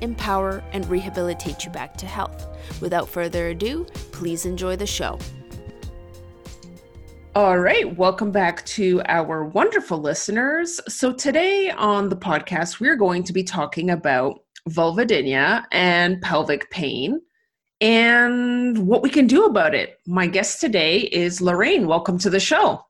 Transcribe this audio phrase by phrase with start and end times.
[0.00, 2.46] empower, and rehabilitate you back to health.
[2.80, 5.18] Without further ado, please enjoy the show.
[7.36, 10.80] All right, welcome back to our wonderful listeners.
[10.88, 17.20] So, today on the podcast, we're going to be talking about vulvodynia and pelvic pain
[17.80, 19.98] and what we can do about it.
[20.06, 21.86] My guest today is Lorraine.
[21.86, 22.84] Welcome to the show.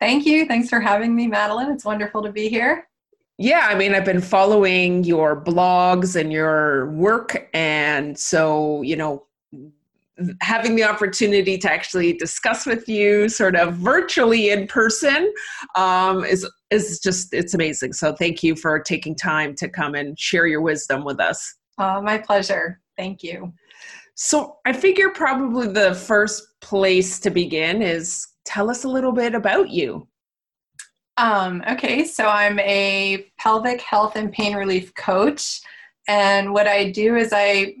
[0.00, 0.46] Thank you.
[0.46, 1.70] Thanks for having me, Madeline.
[1.70, 2.88] It's wonderful to be here.
[3.38, 7.48] Yeah, I mean, I've been following your blogs and your work.
[7.54, 9.26] And so, you know,
[10.40, 15.32] having the opportunity to actually discuss with you sort of virtually in person
[15.76, 20.18] um, is is just it's amazing so thank you for taking time to come and
[20.18, 23.52] share your wisdom with us uh, my pleasure thank you
[24.16, 29.34] so i figure probably the first place to begin is tell us a little bit
[29.34, 30.08] about you.
[31.18, 35.60] Um, okay, so I'm a pelvic health and pain relief coach.
[36.06, 37.74] And what I do is I,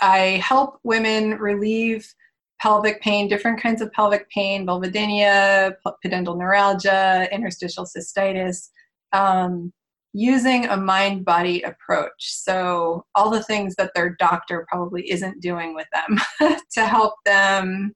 [0.00, 2.12] I help women relieve
[2.60, 8.68] pelvic pain, different kinds of pelvic pain, vulvodynia, pudendal neuralgia, interstitial cystitis,
[9.12, 9.72] um,
[10.12, 12.10] using a mind body approach.
[12.18, 16.18] So, all the things that their doctor probably isn't doing with them
[16.72, 17.94] to help them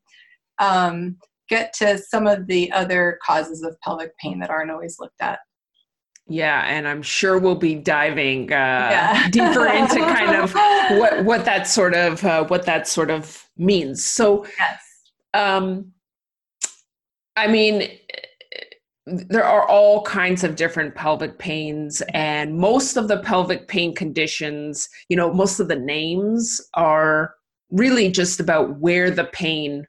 [0.60, 1.16] um,
[1.48, 5.40] get to some of the other causes of pelvic pain that aren't always looked at.
[6.26, 9.28] Yeah, and I'm sure we'll be diving uh, yeah.
[9.28, 10.54] deeper into kind of
[10.98, 14.04] what what that sort of uh, what that sort of means.
[14.04, 14.80] So, yes,
[15.34, 15.92] um,
[17.36, 17.90] I mean,
[19.06, 24.88] there are all kinds of different pelvic pains, and most of the pelvic pain conditions,
[25.10, 27.34] you know, most of the names are
[27.70, 29.84] really just about where the pain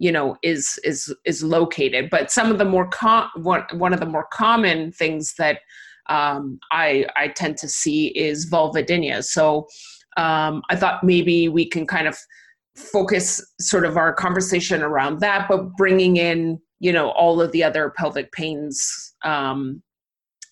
[0.00, 2.10] you know is is is located.
[2.10, 5.60] But some of the more com- one, one of the more common things that
[6.08, 9.22] um, I, I tend to see is vulvodynia.
[9.22, 9.68] So
[10.16, 12.18] um, i thought maybe we can kind of
[12.76, 17.62] focus sort of our conversation around that but bringing in you know all of the
[17.62, 19.82] other pelvic pains um,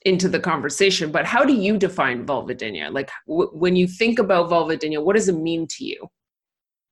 [0.04, 1.10] into the conversation.
[1.10, 2.92] But how do you define vulvodynia?
[2.92, 6.08] Like w- when you think about vulvodynia what does it mean to you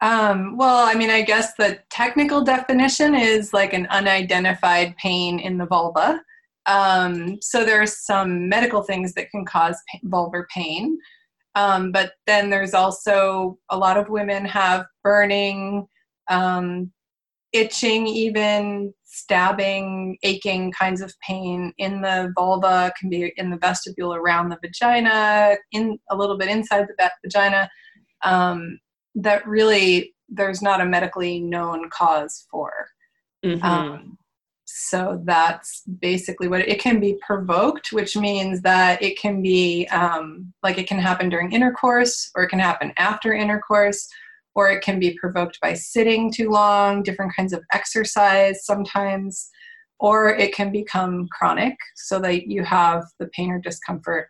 [0.00, 5.56] um, well, I mean, I guess the technical definition is like an unidentified pain in
[5.58, 6.20] the vulva.
[6.66, 10.98] Um, so are some medical things that can cause vulvar pain.
[11.54, 15.86] Um, but then there's also a lot of women have burning,
[16.28, 16.92] um,
[17.52, 24.14] itching, even stabbing, aching kinds of pain in the vulva, can be in the vestibule
[24.14, 27.70] around the vagina, in a little bit inside the vagina.
[28.22, 28.78] Um,
[29.16, 32.88] that really there's not a medically known cause for.
[33.44, 33.64] Mm-hmm.
[33.64, 34.18] Um,
[34.64, 39.86] so that's basically what it, it, can be provoked, which means that it can be
[39.88, 44.08] um, like it can happen during intercourse, or it can happen after intercourse,
[44.54, 49.48] or it can be provoked by sitting too long, different kinds of exercise sometimes,
[50.00, 54.28] or it can become chronic so that you have the pain or discomfort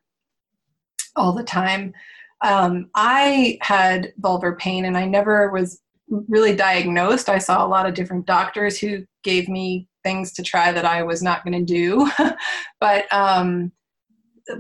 [1.16, 1.94] all the time.
[2.42, 7.28] Um, I had vulvar pain and I never was really diagnosed.
[7.28, 11.02] I saw a lot of different doctors who gave me things to try that I
[11.02, 12.10] was not going to do.
[12.80, 13.72] but um,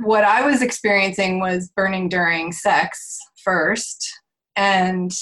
[0.00, 4.08] what I was experiencing was burning during sex first.
[4.56, 5.12] And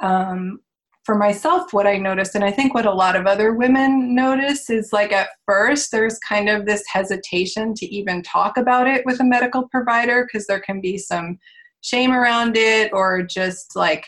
[0.00, 0.60] um,
[1.04, 4.70] for myself, what I noticed, and I think what a lot of other women notice,
[4.70, 9.20] is like at first there's kind of this hesitation to even talk about it with
[9.20, 11.38] a medical provider because there can be some
[11.82, 14.06] shame around it or just like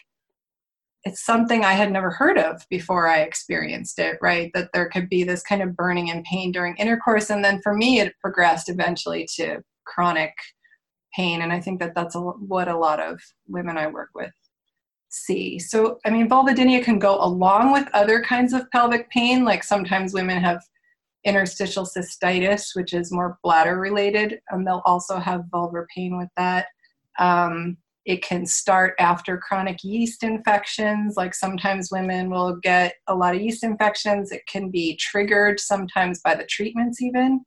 [1.04, 4.50] it's something I had never heard of before I experienced it, right?
[4.54, 7.28] That there could be this kind of burning and pain during intercourse.
[7.28, 10.32] And then for me, it progressed eventually to chronic
[11.14, 11.43] pain.
[11.43, 14.32] And I think that that's a, what a lot of women I work with
[15.10, 15.58] see.
[15.58, 19.44] So, I mean, vulvodynia can go along with other kinds of pelvic pain.
[19.44, 20.60] Like sometimes women have
[21.25, 26.66] interstitial cystitis, which is more bladder related, and they'll also have vulvar pain with that.
[27.19, 31.16] Um, it can start after chronic yeast infections.
[31.16, 34.31] Like sometimes women will get a lot of yeast infections.
[34.31, 37.44] It can be triggered sometimes by the treatments, even.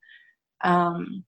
[0.64, 1.24] Um,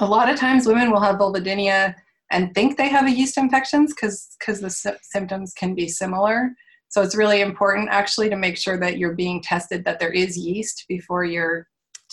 [0.00, 1.94] a lot of times women will have vulvodynia
[2.32, 6.50] and think they have a yeast infections because the sy- symptoms can be similar.
[6.88, 10.36] So it's really important actually to make sure that you're being tested that there is
[10.36, 11.68] yeast before you're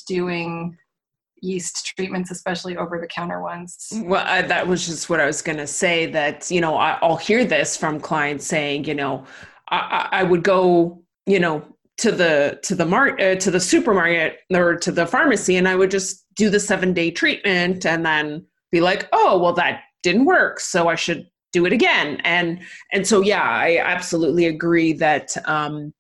[0.08, 0.78] doing
[1.42, 3.92] yeast treatments, especially over the counter ones.
[4.04, 6.06] Well, I, that was just what I was going to say.
[6.06, 9.26] That you know, I, will hear this from clients saying, you know,
[9.70, 11.66] I, I would go, you know,
[11.98, 15.76] to the to the mar- uh, to the supermarket or to the pharmacy, and I
[15.76, 20.26] would just do the seven day treatment, and then be like, oh, well, that didn't
[20.26, 22.62] work, so I should do it again and
[22.94, 25.94] and so yeah i absolutely agree that um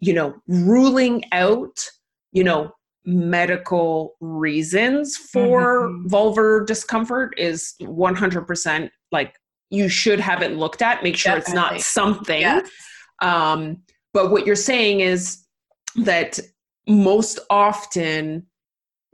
[0.00, 1.86] you know ruling out
[2.32, 2.72] you know
[3.04, 6.06] medical reasons for mm-hmm.
[6.06, 9.34] vulvar discomfort is 100% like
[9.70, 11.76] you should have it looked at make sure Definitely.
[11.76, 12.68] it's not something yes.
[13.22, 13.78] um
[14.12, 15.44] but what you're saying is
[15.96, 16.38] that
[16.86, 18.46] most often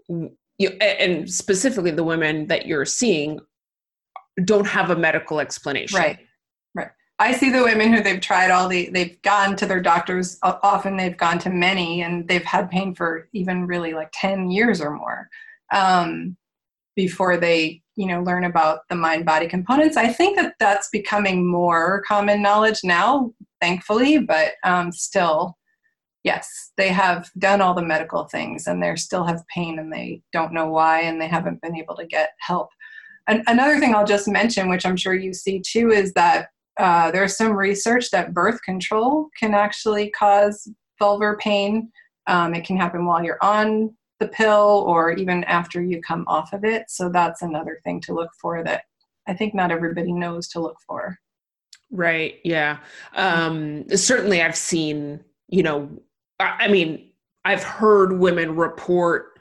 [0.09, 3.41] you, and specifically the women that you're seeing
[4.45, 5.99] don't have a medical explanation.
[5.99, 6.19] Right.
[7.19, 10.97] I see the women who they've tried all the they've gone to their doctors often
[10.97, 14.91] they've gone to many and they've had pain for even really like 10 years or
[14.91, 15.29] more
[15.73, 16.37] um,
[16.95, 19.97] before they you know learn about the mind body components.
[19.97, 25.57] I think that that's becoming more common knowledge now thankfully but um, still
[26.23, 30.21] yes they have done all the medical things and they still have pain and they
[30.35, 32.69] don't know why and they haven't been able to get help.
[33.27, 36.49] An- another thing I'll just mention, which I'm sure you see too, is that
[36.79, 40.69] uh, there's some research that birth control can actually cause
[41.01, 41.91] vulvar pain.
[42.27, 46.53] Um, it can happen while you're on the pill or even after you come off
[46.53, 46.85] of it.
[46.89, 48.85] So that's another thing to look for that
[49.27, 51.19] I think not everybody knows to look for.
[51.91, 52.41] Right.
[52.45, 52.79] Yeah.
[53.15, 55.89] Um, certainly, I've seen, you know,
[56.41, 57.11] I mean,
[57.45, 59.39] I've heard women report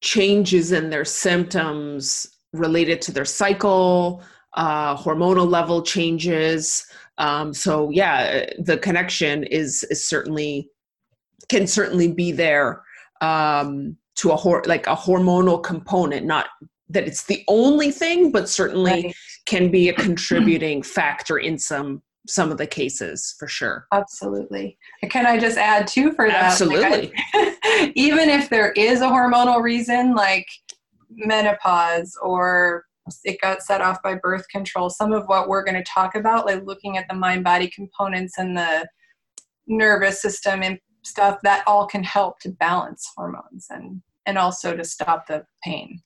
[0.00, 4.22] changes in their symptoms related to their cycle,
[4.54, 6.86] uh, hormonal level changes.
[7.18, 10.70] Um, so yeah, the connection is is certainly
[11.48, 12.82] can certainly be there
[13.20, 16.46] um, to a hor- like a hormonal component, not
[16.88, 19.14] that it's the only thing, but certainly right.
[19.46, 23.86] can be a contributing factor in some some of the cases for sure.
[23.92, 24.78] Absolutely.
[25.10, 26.44] Can I just add too for that?
[26.44, 27.12] Absolutely.
[27.12, 30.46] Like I, even if there is a hormonal reason, like
[31.10, 32.86] menopause or
[33.24, 34.90] it got set off by birth control.
[34.90, 38.38] Some of what we're going to talk about, like looking at the mind body components
[38.38, 38.86] and the
[39.66, 44.84] nervous system and stuff, that all can help to balance hormones and and also to
[44.84, 46.00] stop the pain.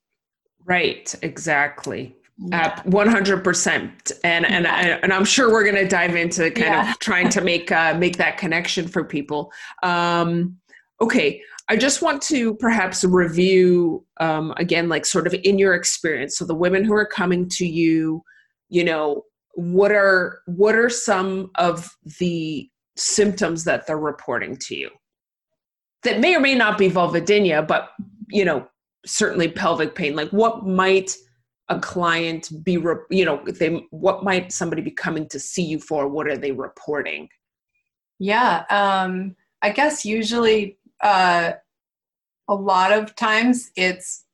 [0.65, 2.17] Right, exactly.
[2.39, 2.77] Yeah.
[2.79, 4.75] Uh, 100% and and yeah.
[4.75, 6.93] I, and I'm sure we're going to dive into kind yeah.
[6.93, 9.53] of trying to make uh, make that connection for people.
[9.83, 10.59] Um,
[11.01, 16.39] okay, I just want to perhaps review um, again, like sort of in your experience.
[16.39, 18.23] So the women who are coming to you,
[18.71, 19.25] you know,
[19.55, 24.91] what are what are some of the symptoms that they're reporting to you
[26.05, 27.91] that may or may not be vulvodynia, but
[28.31, 28.67] you know,
[29.05, 30.15] certainly pelvic pain.
[30.15, 31.15] Like what might
[31.69, 35.79] a client be, re- you know, they what might somebody be coming to see you
[35.79, 36.09] for?
[36.09, 37.29] What are they reporting?
[38.19, 41.53] Yeah, um, I guess usually uh,
[42.49, 44.25] a lot of times it's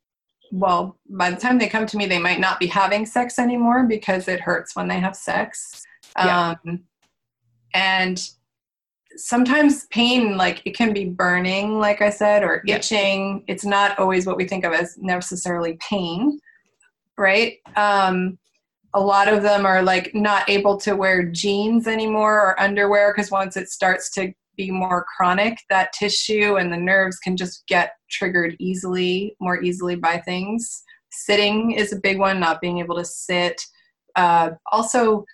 [0.52, 3.84] well by the time they come to me they might not be having sex anymore
[3.84, 5.82] because it hurts when they have sex
[6.16, 6.54] yeah.
[6.64, 6.80] um,
[7.74, 8.30] and
[9.16, 13.52] sometimes pain like it can be burning like i said or itching yeah.
[13.52, 16.38] it's not always what we think of as necessarily pain
[17.16, 18.38] right um,
[18.92, 23.30] a lot of them are like not able to wear jeans anymore or underwear because
[23.30, 27.92] once it starts to be more chronic, that tissue and the nerves can just get
[28.10, 30.82] triggered easily, more easily by things.
[31.10, 33.60] Sitting is a big one, not being able to sit.
[34.16, 35.24] Uh, also,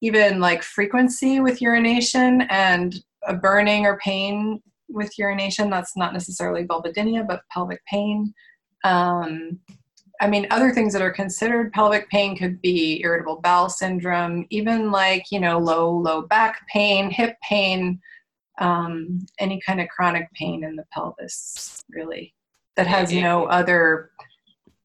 [0.00, 5.70] even like frequency with urination and a burning or pain with urination.
[5.70, 8.32] That's not necessarily vulvodynia, but pelvic pain.
[8.84, 9.58] Um,
[10.20, 14.90] I mean, other things that are considered pelvic pain could be irritable bowel syndrome, even
[14.90, 18.00] like, you know, low, low back pain, hip pain,
[18.58, 22.34] um, any kind of chronic pain in the pelvis, really,
[22.76, 24.10] that has no other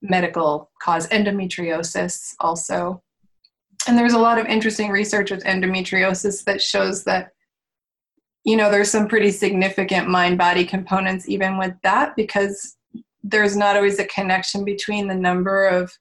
[0.02, 1.08] medical cause.
[1.08, 3.02] Endometriosis also.
[3.88, 7.32] And there's a lot of interesting research with endometriosis that shows that,
[8.44, 12.78] you know, there's some pretty significant mind body components even with that because
[13.24, 15.92] there's not always a connection between the number of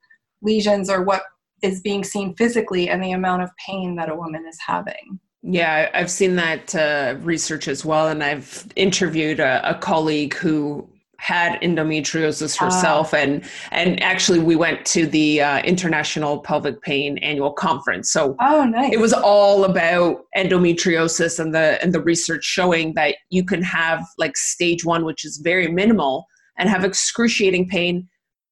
[0.42, 1.22] lesions or what
[1.62, 5.20] is being seen physically and the amount of pain that a woman is having.
[5.42, 10.88] Yeah, I've seen that uh, research as well, and I've interviewed a, a colleague who
[11.22, 17.18] had endometriosis herself, uh, and and actually we went to the uh, International Pelvic Pain
[17.18, 18.10] Annual Conference.
[18.10, 18.92] So oh, nice.
[18.92, 24.04] it was all about endometriosis and the and the research showing that you can have
[24.18, 26.26] like stage one, which is very minimal,
[26.58, 28.08] and have excruciating pain,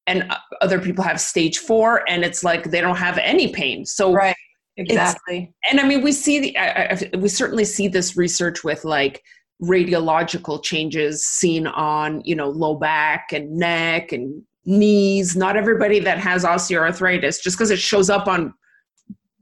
[0.07, 0.29] and
[0.61, 3.85] other people have stage four, and it's like they don't have any pain.
[3.85, 4.35] So right,
[4.77, 5.53] exactly.
[5.69, 9.23] And I mean, we see the I, I, we certainly see this research with like
[9.61, 16.17] radiological changes seen on you know low back and neck and knees not everybody that
[16.17, 18.53] has osteoarthritis just because it shows up on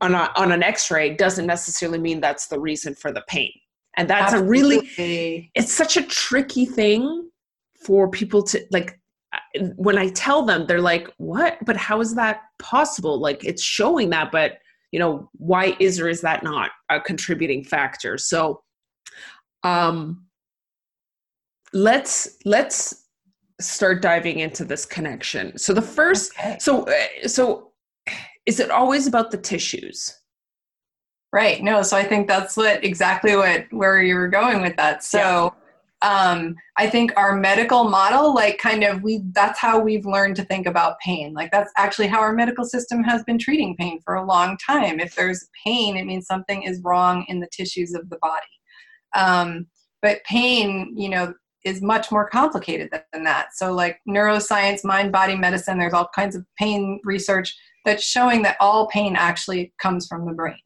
[0.02, 3.52] on, a, on an x-ray doesn't necessarily mean that's the reason for the pain
[3.96, 4.76] and that's Absolutely.
[4.76, 7.30] a really it's such a tricky thing
[7.86, 9.00] for people to like
[9.78, 14.10] when i tell them they're like what but how is that possible like it's showing
[14.10, 14.58] that but
[14.92, 18.62] you know why is or is that not a contributing factor so
[19.64, 20.26] um,
[21.74, 23.06] let's let's
[23.60, 25.58] start diving into this connection.
[25.58, 26.58] So the first, okay.
[26.60, 27.72] so uh, so
[28.46, 30.16] is it always about the tissues?
[31.32, 31.62] Right.
[31.62, 31.84] No.
[31.84, 35.04] So I think that's what exactly what where you were going with that.
[35.04, 35.54] So.
[36.02, 40.46] Um, I think our medical model, like kind of we that's how we've learned to
[40.46, 41.34] think about pain.
[41.34, 45.00] Like that's actually how our medical system has been treating pain for a long time.
[45.00, 48.46] If there's pain, it means something is wrong in the tissues of the body.
[49.16, 49.68] Um,
[50.02, 51.34] but pain, you know,
[51.66, 53.50] is much more complicated than that.
[53.54, 58.58] So, like neuroscience, mind body medicine, there's all kinds of pain research that's showing that
[58.60, 60.58] all pain actually comes from the brain.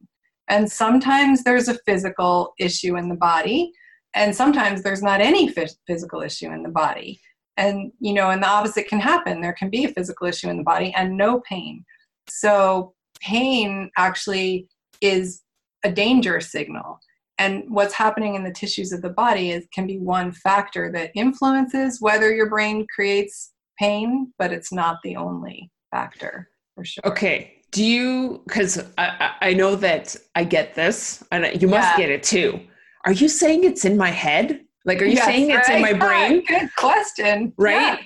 [0.50, 3.72] And sometimes there's a physical issue in the body,
[4.16, 5.54] and sometimes there's not any
[5.88, 7.20] physical issue in the body.
[7.58, 9.42] And, you know, and the opposite can happen.
[9.42, 11.86] There can be a physical issue in the body and no pain.
[12.28, 14.68] So, pain actually
[15.02, 15.42] is
[15.84, 17.00] a danger signal
[17.40, 21.12] and what's happening in the tissues of the body is can be one factor that
[21.16, 27.56] influences whether your brain creates pain but it's not the only factor for sure okay
[27.72, 31.98] do you because I, I know that i get this and you must yeah.
[31.98, 32.60] get it too
[33.06, 34.62] are you saying it's in my head?
[34.86, 36.44] Like are you yes, saying it's in my brain?
[36.46, 37.54] good question.
[37.58, 38.00] Right?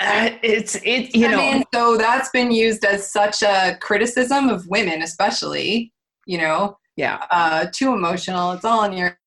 [0.00, 0.32] Yeah.
[0.32, 1.36] Uh, it's it you I know.
[1.36, 5.92] mean, so that's been used as such a criticism of women especially
[6.26, 6.78] you know?
[6.96, 7.22] Yeah.
[7.30, 8.52] Uh, too emotional.
[8.52, 9.18] It's all in your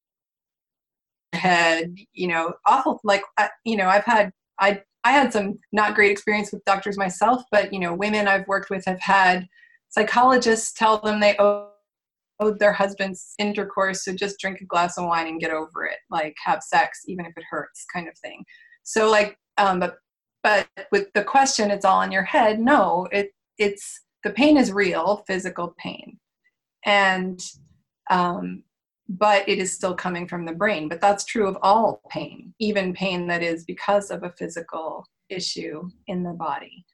[1.34, 2.54] head you know?
[2.66, 3.24] Awful like
[3.64, 7.72] you know i've had i i had some not great experience with doctors myself but
[7.72, 9.48] you know women i've worked with have had
[9.90, 11.70] psychologists tell them they owe
[12.60, 16.36] their husband's intercourse so just drink a glass of wine and get over it like
[16.44, 18.44] have sex even if it hurts kind of thing.
[18.84, 19.98] So like um but
[20.44, 24.72] but with the question it's all in your head no it it's the pain is
[24.72, 26.20] real physical pain.
[26.86, 27.42] And
[28.10, 28.64] um,
[29.10, 32.94] but it is still coming from the brain but that's true of all pain even
[32.94, 36.86] pain that is because of a physical issue in the body.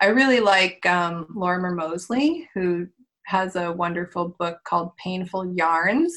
[0.00, 2.86] I really like um, lorimer moseley who
[3.26, 6.14] has a wonderful book called painful yarns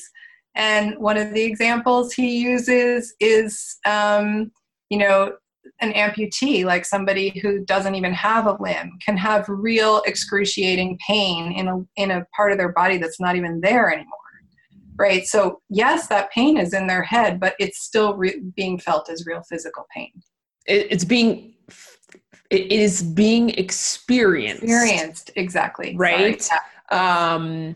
[0.58, 4.52] and one of the examples he uses is um,
[4.90, 5.34] you know
[5.82, 11.52] an amputee, like somebody who doesn't even have a limb, can have real excruciating pain
[11.52, 14.14] in a in a part of their body that's not even there anymore.
[14.98, 15.28] Right.
[15.28, 19.28] So yes, that pain is in their head, but it's still re- being felt as
[19.28, 20.12] real physical pain.
[20.66, 21.54] It's being
[22.50, 24.64] it is being experienced.
[24.64, 25.96] Experienced, exactly.
[25.96, 26.48] Right.
[26.52, 26.60] Yeah.
[26.92, 27.76] Um,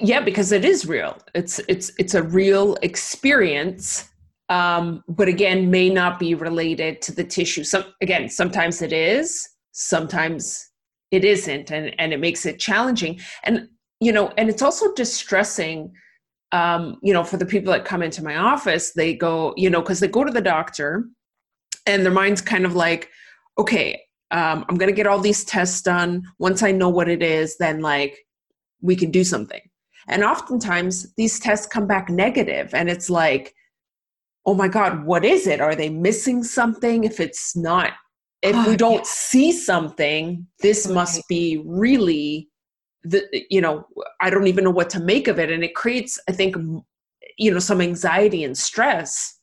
[0.00, 1.18] yeah, because it is real.
[1.34, 4.08] It's it's it's a real experience
[4.48, 9.46] um, but again may not be related to the tissue some again sometimes it is
[9.72, 10.70] sometimes
[11.10, 13.68] it isn't and and it makes it challenging and
[14.00, 15.92] you know and it's also distressing
[16.52, 19.80] um, you know for the people that come into my office they go you know
[19.80, 21.04] because they go to the doctor
[21.86, 23.10] and their mind's kind of like
[23.58, 24.00] okay
[24.30, 27.56] um, i'm going to get all these tests done once i know what it is
[27.58, 28.18] then like
[28.80, 29.60] we can do something
[30.08, 33.54] and oftentimes these tests come back negative and it's like
[34.46, 37.92] oh my god what is it are they missing something if it's not
[38.42, 39.02] if oh, we don't yeah.
[39.04, 40.94] see something this right.
[40.94, 42.48] must be really
[43.04, 43.86] the you know
[44.20, 46.56] i don't even know what to make of it and it creates i think
[47.36, 49.38] you know some anxiety and stress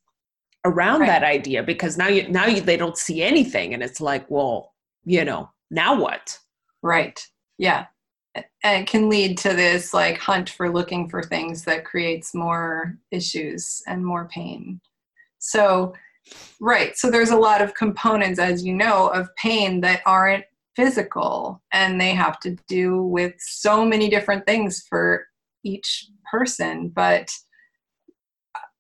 [0.65, 1.07] around right.
[1.07, 4.73] that idea because now you now you, they don't see anything and it's like well
[5.05, 6.37] you know now what
[6.81, 7.25] right
[7.57, 7.85] yeah
[8.35, 12.97] and it can lead to this like hunt for looking for things that creates more
[13.11, 14.81] issues and more pain
[15.45, 15.93] so,
[16.59, 16.97] right.
[16.97, 20.45] So there's a lot of components, as you know, of pain that aren't
[20.75, 25.27] physical and they have to do with so many different things for
[25.63, 26.89] each person.
[26.89, 27.29] But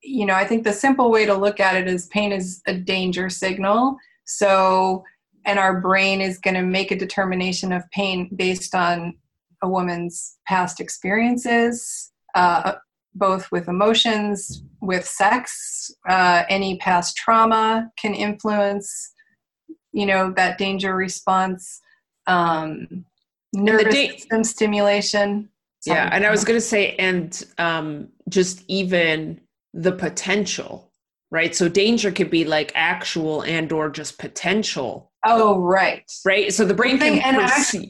[0.01, 2.73] you know, I think the simple way to look at it is pain is a
[2.73, 3.97] danger signal.
[4.25, 5.03] So,
[5.45, 9.15] and our brain is going to make a determination of pain based on
[9.61, 12.73] a woman's past experiences, uh,
[13.13, 19.13] both with emotions, with sex, uh, any past trauma can influence,
[19.93, 21.81] you know, that danger response.
[22.27, 23.05] Um,
[23.53, 25.49] nervous da- system stimulation.
[25.85, 29.39] Yeah, and I was going to say, and um, just even
[29.73, 30.91] the potential,
[31.29, 31.55] right?
[31.55, 35.11] So danger could be like actual and or just potential.
[35.25, 36.09] Oh, right.
[36.23, 36.53] Right.
[36.53, 37.89] So the brain can and perceive.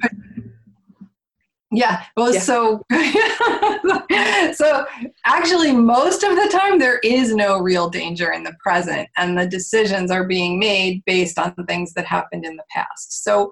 [1.72, 2.04] Yeah.
[2.15, 2.39] Well, yeah.
[2.39, 2.82] so
[4.54, 4.86] so
[5.25, 9.46] actually, most of the time there is no real danger in the present, and the
[9.46, 13.24] decisions are being made based on things that happened in the past.
[13.24, 13.51] So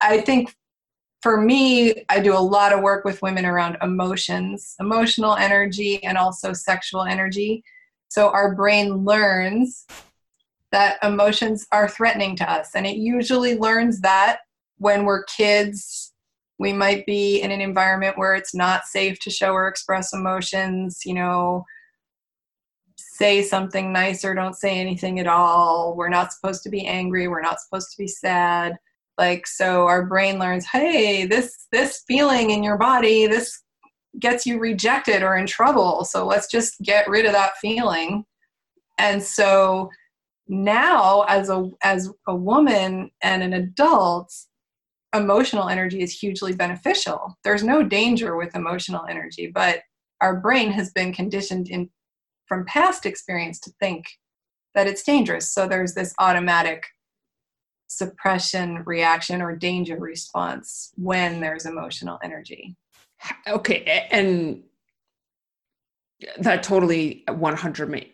[0.00, 0.54] I think
[1.22, 6.16] for me, I do a lot of work with women around emotions, emotional energy, and
[6.16, 7.62] also sexual energy.
[8.08, 9.86] So our brain learns
[10.74, 14.40] that emotions are threatening to us, and it usually learns that
[14.78, 16.10] when we're kids
[16.60, 21.00] we might be in an environment where it's not safe to show or express emotions
[21.04, 21.64] you know
[23.14, 25.94] say something nice or don't say anything at all.
[25.96, 27.28] We're not supposed to be angry.
[27.28, 28.76] We're not supposed to be sad.
[29.18, 33.62] Like so our brain learns hey this this feeling in your body this
[34.18, 36.04] gets you rejected or in trouble.
[36.04, 38.24] So let's just get rid of that feeling.
[38.98, 39.90] And so
[40.48, 44.32] now as a as a woman and an adult
[45.14, 47.38] emotional energy is hugely beneficial.
[47.44, 49.82] There's no danger with emotional energy, but
[50.20, 51.88] our brain has been conditioned in
[52.46, 54.04] from past experience to think
[54.74, 55.52] that it's dangerous.
[55.52, 56.84] So there's this automatic
[57.86, 62.76] suppression reaction or danger response when there's emotional energy.
[63.46, 64.62] Okay, and
[66.38, 68.13] that totally 100%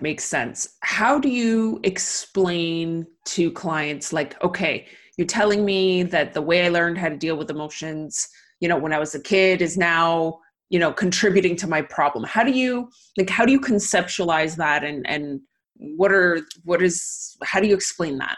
[0.00, 0.76] makes sense.
[0.80, 4.86] How do you explain to clients like okay,
[5.16, 8.28] you're telling me that the way I learned how to deal with emotions,
[8.60, 12.24] you know, when I was a kid is now, you know, contributing to my problem.
[12.24, 15.40] How do you like how do you conceptualize that and and
[15.76, 18.36] what are what is how do you explain that?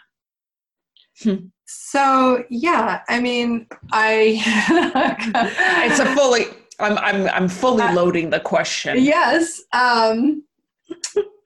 [1.23, 1.47] Hmm.
[1.66, 4.42] So yeah, I mean, I
[5.87, 6.47] it's a fully
[6.79, 9.03] I'm I'm I'm fully uh, loading the question.
[9.03, 9.61] Yes.
[9.73, 10.45] Um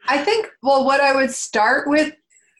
[0.09, 2.12] I think well what I would start with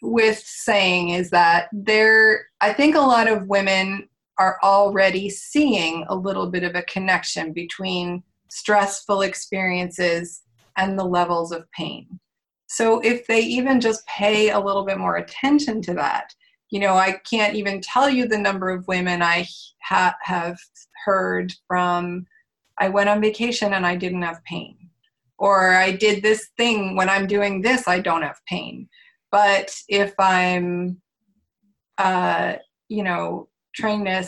[0.03, 6.15] with saying is that there, I think a lot of women are already seeing a
[6.15, 10.43] little bit of a connection between stressful experiences
[10.77, 12.19] and the levels of pain.
[12.67, 16.35] So if they even just pay a little bit more attention to that,
[16.71, 19.47] you know, I can't even tell you the number of women I
[19.83, 20.57] ha- have
[21.05, 22.27] heard from,
[22.79, 24.82] I went on vacation and I didn't have pain.
[25.43, 28.89] Or I did this thing when I'm doing this, I don't have pain
[29.33, 31.01] but if I'm,
[31.99, 32.55] uh,
[32.89, 34.25] you know, trying to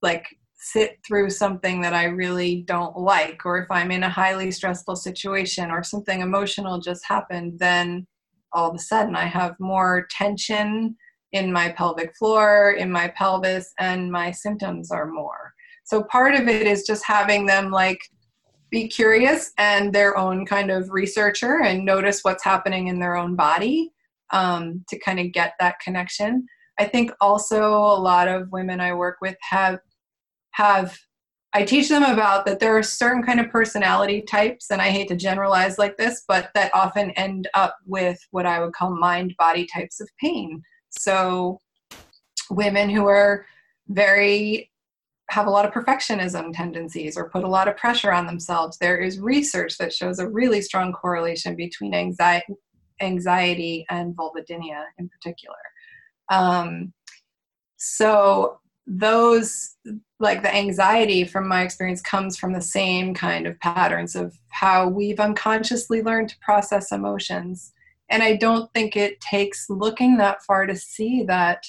[0.00, 0.24] like
[0.54, 4.96] sit through something that I really don't like, or if I'm in a highly stressful
[4.96, 8.06] situation or something emotional just happened, then
[8.52, 10.96] all of a sudden I have more tension
[11.32, 15.52] in my pelvic floor, in my pelvis, and my symptoms are more.
[15.84, 17.98] So part of it is just having them like
[18.74, 23.36] be curious and their own kind of researcher and notice what's happening in their own
[23.36, 23.92] body
[24.32, 26.44] um, to kind of get that connection.
[26.80, 29.78] I think also a lot of women I work with have
[30.50, 30.98] have
[31.56, 35.06] I teach them about that there are certain kind of personality types, and I hate
[35.06, 39.36] to generalize like this, but that often end up with what I would call mind
[39.38, 40.60] body types of pain.
[40.90, 41.60] So,
[42.50, 43.46] women who are
[43.86, 44.68] very
[45.34, 48.78] have a lot of perfectionism tendencies or put a lot of pressure on themselves.
[48.78, 52.54] There is research that shows a really strong correlation between anxiety,
[53.00, 55.56] anxiety and vulvodynia in particular.
[56.30, 56.92] Um,
[57.76, 59.76] so those
[60.20, 64.86] like the anxiety from my experience comes from the same kind of patterns of how
[64.86, 67.72] we've unconsciously learned to process emotions
[68.10, 71.64] and i don't think it takes looking that far to see that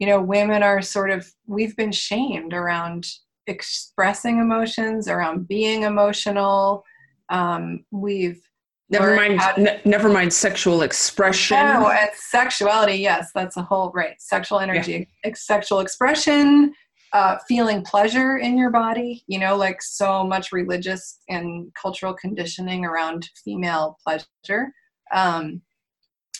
[0.00, 3.06] you know women are sort of we've been shamed around
[3.46, 6.84] expressing emotions around being emotional
[7.28, 8.42] um, we've
[8.90, 9.40] Never mind.
[9.40, 11.56] To, never mind sexual expression.
[11.56, 12.94] No, it's sexuality.
[12.94, 14.20] Yes, that's a whole right.
[14.20, 15.32] Sexual energy, yeah.
[15.34, 16.74] sexual expression,
[17.12, 19.22] uh, feeling pleasure in your body.
[19.28, 24.72] You know, like so much religious and cultural conditioning around female pleasure.
[25.14, 25.62] Um,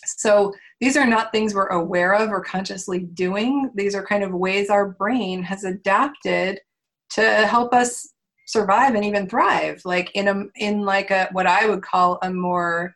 [0.07, 3.71] so these are not things we're aware of or consciously doing.
[3.75, 6.61] These are kind of ways our brain has adapted
[7.11, 8.09] to help us
[8.51, 12.33] survive and even thrive like in a in like a what i would call a
[12.33, 12.93] more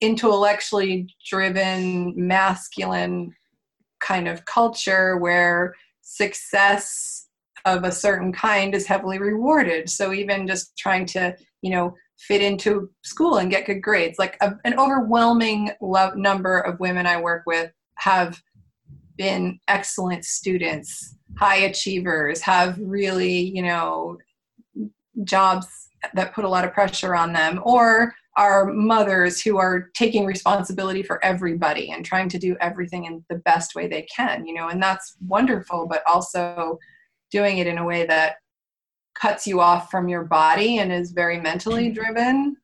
[0.00, 3.34] intellectually driven masculine
[4.00, 7.26] kind of culture where success
[7.66, 12.42] of a certain kind is heavily rewarded so even just trying to you know fit
[12.42, 14.18] into school and get good grades.
[14.18, 18.40] Like a, an overwhelming love number of women i work with have
[19.16, 24.16] been excellent students high achievers have really you know
[25.24, 25.66] jobs
[26.14, 31.02] that put a lot of pressure on them or are mothers who are taking responsibility
[31.02, 34.68] for everybody and trying to do everything in the best way they can you know
[34.68, 36.78] and that's wonderful but also
[37.30, 38.36] doing it in a way that
[39.20, 41.94] cuts you off from your body and is very mentally mm.
[41.94, 42.56] driven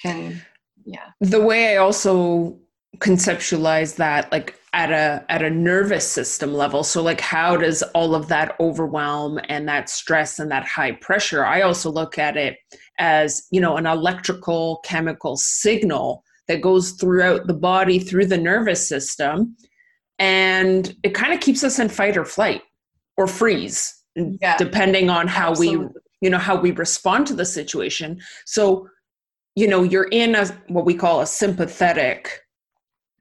[0.00, 0.40] can
[0.86, 1.10] yeah.
[1.20, 2.58] The way i also
[2.98, 8.14] conceptualize that like at a at a nervous system level so like how does all
[8.14, 12.56] of that overwhelm and that stress and that high pressure i also look at it
[12.98, 18.88] as you know an electrical chemical signal that goes throughout the body through the nervous
[18.88, 19.56] system
[20.18, 22.62] and it kind of keeps us in fight or flight
[23.16, 24.56] or freeze yeah.
[24.56, 25.86] depending on how Absolutely.
[25.86, 28.88] we you know how we respond to the situation so
[29.54, 32.40] you know you're in a what we call a sympathetic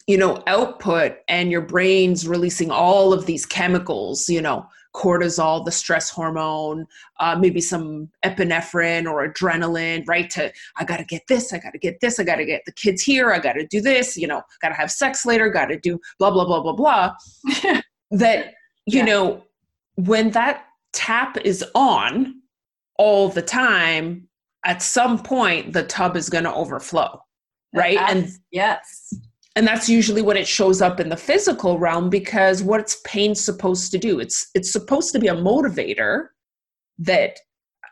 [0.08, 5.72] you know output and your brain's releasing all of these chemicals you know cortisol the
[5.72, 6.86] stress hormone
[7.20, 12.00] uh, maybe some epinephrine or adrenaline right to i gotta get this i gotta get
[12.00, 14.92] this i gotta get the kids here i gotta do this you know gotta have
[14.92, 17.12] sex later gotta do blah blah blah blah blah
[18.12, 18.54] that
[18.86, 19.06] you yeah.
[19.06, 19.44] know
[19.96, 22.42] when that tap is on
[22.98, 24.28] all the time
[24.66, 27.20] at some point the tub is going to overflow
[27.74, 27.98] right?
[27.98, 29.14] And yes.
[29.56, 33.92] and that's usually when it shows up in the physical realm because what's pain supposed
[33.92, 36.28] to do it's it's supposed to be a motivator
[37.00, 37.38] that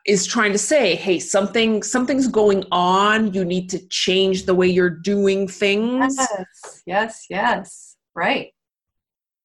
[0.08, 3.34] is trying to say hey something something's going on.
[3.34, 6.16] You need to change the way you're doing things.
[6.18, 6.82] Yes.
[6.86, 7.96] Yes yes.
[8.16, 8.52] Right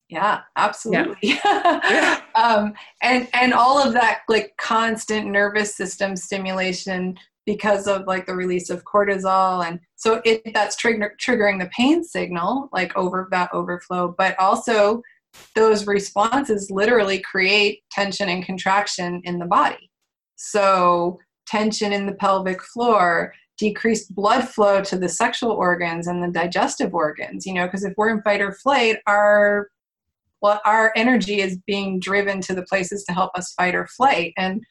[0.09, 1.17] yeah absolutely.
[1.43, 2.21] Yeah.
[2.35, 8.35] um, and and all of that like constant nervous system stimulation because of like the
[8.35, 13.51] release of cortisol and so it that's trigger, triggering the pain signal like over that
[13.53, 15.03] overflow but also
[15.55, 19.91] those responses literally create tension and contraction in the body.
[20.37, 26.29] So tension in the pelvic floor decreased blood flow to the sexual organs and the
[26.29, 29.69] digestive organs you know because if we're in fight or flight our
[30.47, 34.33] well our energy is being driven to the places to help us fight or flight
[34.37, 34.63] and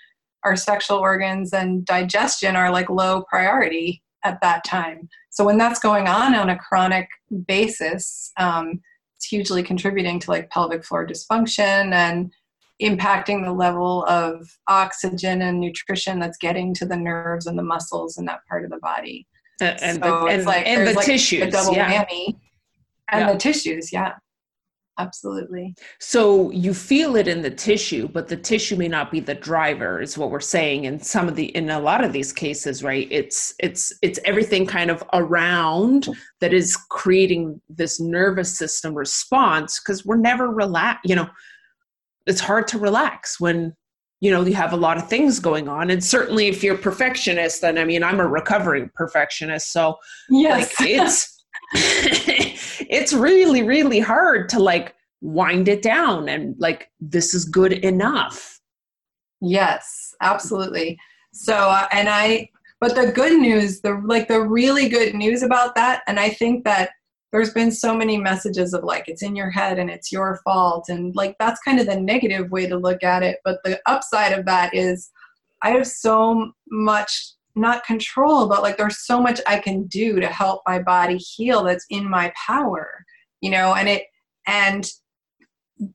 [0.46, 5.10] our sexual organs and digestion are like low priority at that time.
[5.32, 7.10] So when that's going on on a chronic
[7.48, 8.80] basis, um,
[9.18, 12.32] it's hugely contributing to like pelvic floor dysfunction and
[12.82, 18.18] impacting the level of oxygen and nutrition that's getting to the nerves and the muscles
[18.18, 19.28] in that part of the body.
[19.60, 22.04] And, and so the, and, like, and the like tissues, a double yeah.
[22.04, 22.38] whammy.
[23.12, 23.34] And yeah.
[23.34, 24.14] the tissues, yeah
[24.98, 29.36] absolutely so you feel it in the tissue but the tissue may not be the
[29.36, 32.84] driver is what we're saying in some of the in a lot of these cases
[32.84, 36.08] right it's it's it's everything kind of around
[36.40, 41.28] that is creating this nervous system response because we're never relax you know
[42.26, 43.76] it's hard to relax when
[44.22, 46.80] you know you have a lot of things going on and certainly if you're a
[46.80, 49.96] perfectionist then i mean i'm a recovering perfectionist so
[50.30, 50.80] yes.
[50.80, 51.35] like it's
[51.74, 58.60] it's really really hard to like wind it down and like this is good enough.
[59.42, 60.98] Yes absolutely.
[61.34, 65.76] So uh, and i but the good news the like the really good news about
[65.76, 66.92] that and i think that
[67.32, 70.86] there's been so many messages of like it's in your head and it's your fault
[70.90, 74.32] and like that's kind of the negative way to look at it but the upside
[74.32, 75.10] of that is
[75.64, 80.28] i have so much not control, but like there's so much I can do to
[80.28, 83.06] help my body heal that's in my power,
[83.42, 84.04] you know, and it,
[84.48, 84.90] and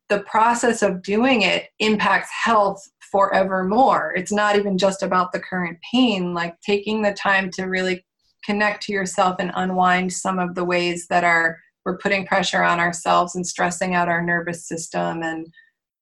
[0.08, 4.12] the process of doing it impacts health forevermore.
[4.16, 8.04] It's not even just about the current pain, like taking the time to really
[8.44, 12.78] connect to yourself and unwind some of the ways that are we're putting pressure on
[12.78, 15.46] ourselves and stressing out our nervous system and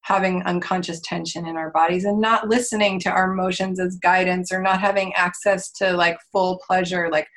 [0.09, 4.62] having unconscious tension in our bodies and not listening to our emotions as guidance or
[4.62, 7.11] not having access to like full pleasure.
[7.12, 7.29] Like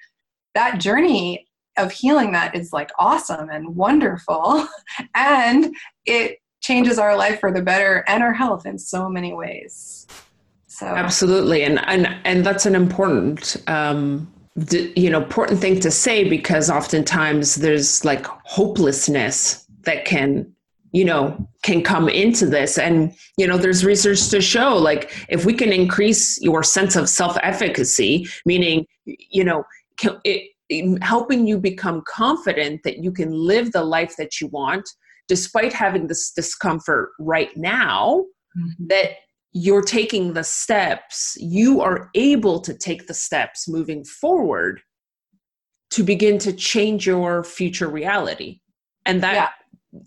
[0.56, 1.46] that journey
[1.78, 4.68] of healing that is like awesome and wonderful.
[5.16, 5.74] And
[6.06, 10.08] it changes our life for the better and our health in so many ways.
[10.68, 11.64] So absolutely.
[11.64, 14.32] And and and that's an important um
[14.96, 20.54] you know important thing to say because oftentimes there's like hopelessness that can
[20.92, 25.46] you know can come into this and you know there's research to show like if
[25.46, 29.64] we can increase your sense of self-efficacy meaning you know
[30.24, 30.52] it,
[31.02, 34.88] helping you become confident that you can live the life that you want
[35.28, 38.26] despite having this discomfort right now
[38.58, 38.88] mm-hmm.
[38.88, 39.12] that
[39.54, 44.82] you're taking the steps you are able to take the steps moving forward
[45.90, 48.60] to begin to change your future reality
[49.06, 49.50] and that yeah.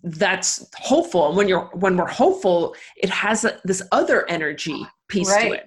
[0.03, 1.29] That's hopeful.
[1.29, 5.49] And when you're when we're hopeful it has a, this other energy piece right.
[5.49, 5.67] to it.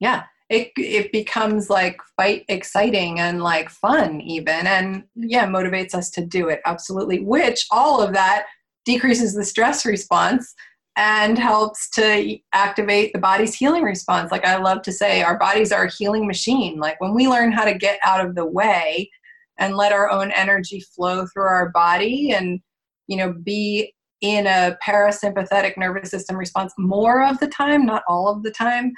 [0.00, 0.24] Yeah.
[0.48, 6.24] It it becomes like fight exciting and like fun even and yeah motivates us to
[6.24, 7.20] do it absolutely.
[7.20, 8.46] Which all of that
[8.84, 10.54] decreases the stress response
[10.96, 14.30] and helps to activate the body's healing response.
[14.30, 16.78] Like i love to say our bodies are a healing machine.
[16.78, 19.10] Like when we learn how to get out of the way
[19.58, 22.60] and let our own energy flow through our body and
[23.06, 28.28] you know be in a parasympathetic nervous system response more of the time not all
[28.28, 28.92] of the time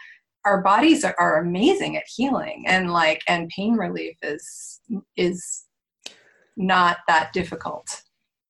[0.44, 4.80] our bodies are, are amazing at healing and like and pain relief is
[5.16, 5.64] is
[6.56, 8.02] not that difficult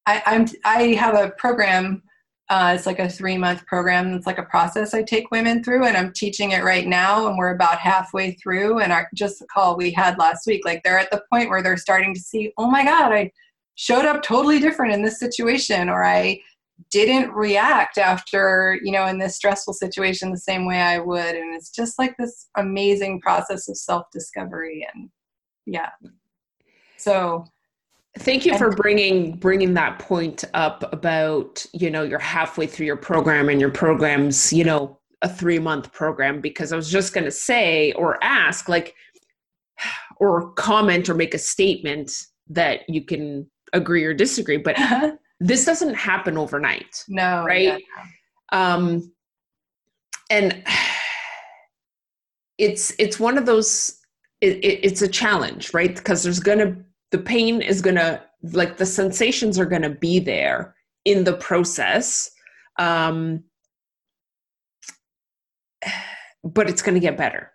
[0.06, 2.02] I, i'm i have a program
[2.50, 4.12] uh, it's like a three month program.
[4.12, 7.26] It's like a process I take women through, and I'm teaching it right now.
[7.26, 8.80] And we're about halfway through.
[8.80, 11.62] And our, just the call we had last week, like they're at the point where
[11.62, 13.30] they're starting to see, oh my God, I
[13.76, 16.40] showed up totally different in this situation, or I
[16.90, 21.34] didn't react after, you know, in this stressful situation the same way I would.
[21.34, 24.86] And it's just like this amazing process of self discovery.
[24.94, 25.10] And
[25.66, 25.90] yeah.
[26.96, 27.44] So
[28.18, 32.96] Thank you for bringing bringing that point up about you know you're halfway through your
[32.96, 37.24] program and your program's you know a three month program because I was just going
[37.24, 38.94] to say or ask like
[40.18, 42.12] or comment or make a statement
[42.50, 44.76] that you can agree or disagree but
[45.40, 47.62] this doesn't happen overnight no right?
[47.62, 47.76] Yeah.
[48.52, 49.12] um
[50.30, 50.62] and
[52.58, 54.00] it's it's one of those
[54.40, 55.94] it, it, it's a challenge right?
[55.94, 56.76] Because there's going to
[57.10, 61.34] the pain is going to like the sensations are going to be there in the
[61.34, 62.30] process
[62.78, 63.42] um
[66.44, 67.50] but it's going to get better.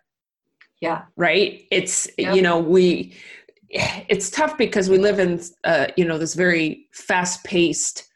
[0.80, 1.02] Yeah.
[1.16, 1.66] Right?
[1.70, 2.34] It's yep.
[2.34, 3.14] you know we
[3.70, 8.08] it's tough because we live in uh, you know this very fast paced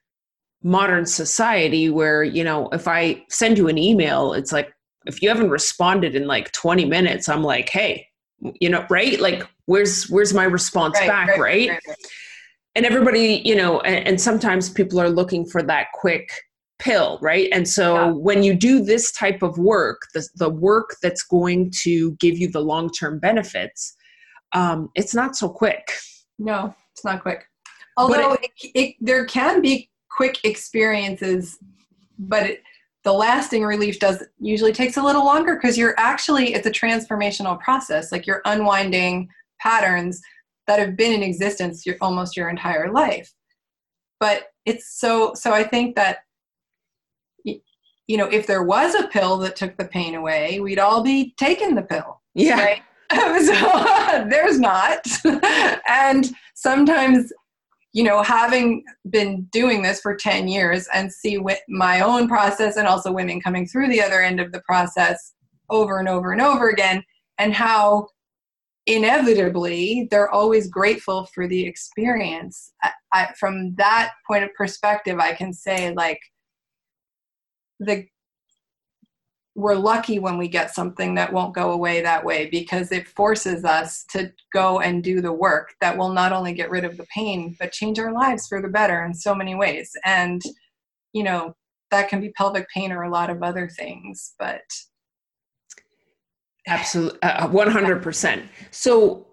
[0.62, 4.72] modern society where you know if i send you an email it's like
[5.06, 8.06] if you haven't responded in like 20 minutes i'm like hey
[8.60, 11.80] you know right like where's where's my response right, back right, right?
[11.86, 11.96] right,
[12.74, 16.30] and everybody you know and, and, sometimes people are looking for that quick
[16.78, 18.10] pill right and so yeah.
[18.10, 22.50] when you do this type of work the, the work that's going to give you
[22.50, 23.94] the long-term benefits
[24.54, 25.92] um, it's not so quick.
[26.38, 27.44] No it's not quick.
[27.96, 31.58] Although it, it, it, there can be quick experiences
[32.18, 32.62] but it,
[33.02, 37.60] the lasting relief does usually takes a little longer because you're actually it's a transformational
[37.60, 38.12] process.
[38.12, 39.28] Like you're unwinding
[39.60, 40.20] patterns
[40.66, 43.30] that have been in existence your, almost your entire life.
[44.20, 46.20] But it's so so i think that
[47.44, 51.34] you know if there was a pill that took the pain away we'd all be
[51.36, 52.22] taking the pill.
[52.34, 52.62] Yeah.
[52.62, 52.82] Right?
[53.44, 55.06] so there's not
[55.88, 57.32] and sometimes
[57.94, 61.38] you know, having been doing this for 10 years and see
[61.68, 65.34] my own process and also women coming through the other end of the process
[65.70, 67.04] over and over and over again,
[67.38, 68.08] and how
[68.86, 72.72] inevitably they're always grateful for the experience.
[72.82, 76.20] I, I, from that point of perspective, I can say, like,
[77.78, 78.06] the
[79.56, 83.64] we're lucky when we get something that won't go away that way because it forces
[83.64, 87.06] us to go and do the work that will not only get rid of the
[87.14, 89.92] pain but change our lives for the better in so many ways.
[90.04, 90.42] And
[91.14, 91.56] you know
[91.90, 94.60] that can be pelvic pain or a lot of other things but
[96.66, 99.26] absolutely uh, 100% so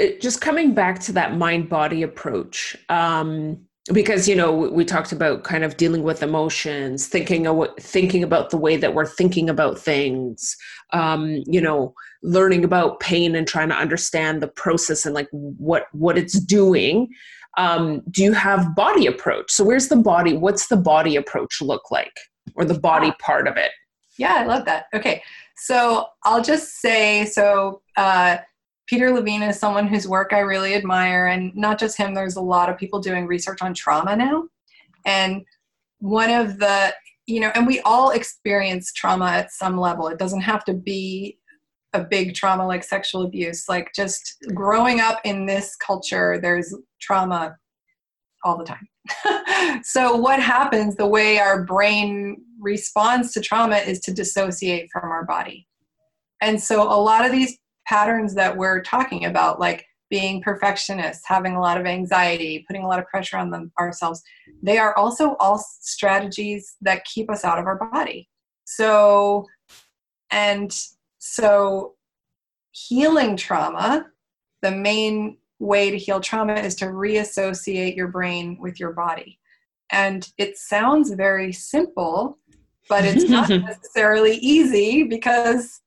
[0.00, 5.12] uh, just coming back to that mind body approach um, because you know we talked
[5.12, 9.48] about kind of dealing with emotions thinking of, thinking about the way that we're thinking
[9.48, 10.56] about things
[10.92, 15.86] um, you know learning about pain and trying to understand the process and like what
[15.92, 17.08] what it's doing.
[17.58, 19.50] Um, do you have body approach?
[19.50, 22.12] So where's the body what's the body approach look like?
[22.54, 23.70] Or the body part of it?
[24.18, 24.86] Yeah i love that.
[24.94, 25.22] Okay
[25.56, 28.36] so i'll just say so uh,
[28.86, 32.40] Peter Levine is someone whose work I really admire, and not just him, there's a
[32.40, 34.44] lot of people doing research on trauma now.
[35.04, 35.44] And
[35.98, 36.94] one of the,
[37.26, 40.08] you know, and we all experience trauma at some level.
[40.08, 41.38] It doesn't have to be
[41.92, 43.68] a big trauma like sexual abuse.
[43.68, 47.56] Like just growing up in this culture, there's trauma
[48.44, 49.82] all the time.
[49.82, 55.24] so, what happens, the way our brain responds to trauma is to dissociate from our
[55.24, 55.66] body.
[56.40, 61.56] And so, a lot of these patterns that we're talking about, like being perfectionists, having
[61.56, 64.22] a lot of anxiety, putting a lot of pressure on them ourselves,
[64.62, 68.28] they are also all strategies that keep us out of our body.
[68.64, 69.46] So,
[70.30, 70.76] and
[71.18, 71.94] so
[72.72, 74.06] healing trauma,
[74.62, 79.38] the main way to heal trauma is to reassociate your brain with your body.
[79.90, 82.38] And it sounds very simple,
[82.88, 85.80] but it's not necessarily easy because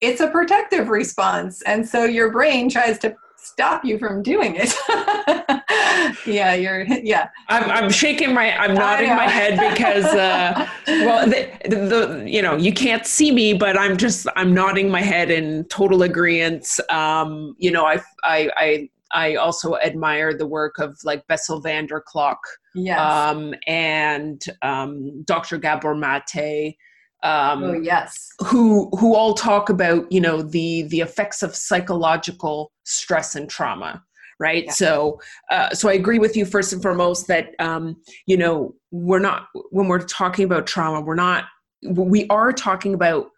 [0.00, 1.62] it's a protective response.
[1.62, 4.74] And so your brain tries to stop you from doing it.
[6.26, 7.28] yeah, you're yeah.
[7.48, 12.56] I'm, I'm shaking my I'm nodding my head because uh, well the, the, you know
[12.56, 16.68] you can't see me but I'm just I'm nodding my head in total agreement.
[16.90, 21.86] Um, you know I I I I also admire the work of like Bessel van
[21.86, 22.38] der Kolk
[22.74, 23.00] yes.
[23.00, 25.58] um, and um, Dr.
[25.58, 26.76] Gabor Mate.
[27.22, 28.28] Um, oh yes.
[28.46, 34.02] Who who all talk about you know the the effects of psychological stress and trauma,
[34.38, 34.66] right?
[34.66, 34.72] Yeah.
[34.72, 39.18] So uh, so I agree with you first and foremost that um, you know we're
[39.18, 41.44] not when we're talking about trauma we're not
[41.82, 43.30] we are talking about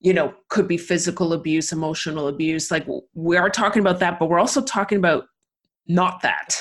[0.00, 4.28] you know could be physical abuse emotional abuse like we are talking about that but
[4.28, 5.24] we're also talking about
[5.86, 6.56] not that.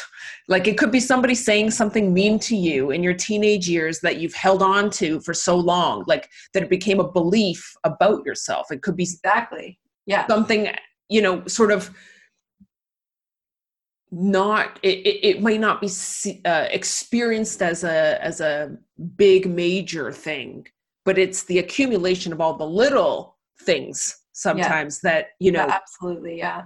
[0.48, 4.18] Like it could be somebody saying something mean to you in your teenage years that
[4.18, 8.68] you've held on to for so long like that it became a belief about yourself.
[8.72, 9.80] It could be exactly.
[10.06, 10.70] Yeah something
[11.10, 11.92] you know sort of
[14.12, 15.90] not it, it, it might not be
[16.46, 18.76] uh, experienced as a as a
[19.16, 20.66] big major thing
[21.06, 25.12] but it's the accumulation of all the little things sometimes yeah.
[25.12, 26.64] that you know yeah, absolutely yeah.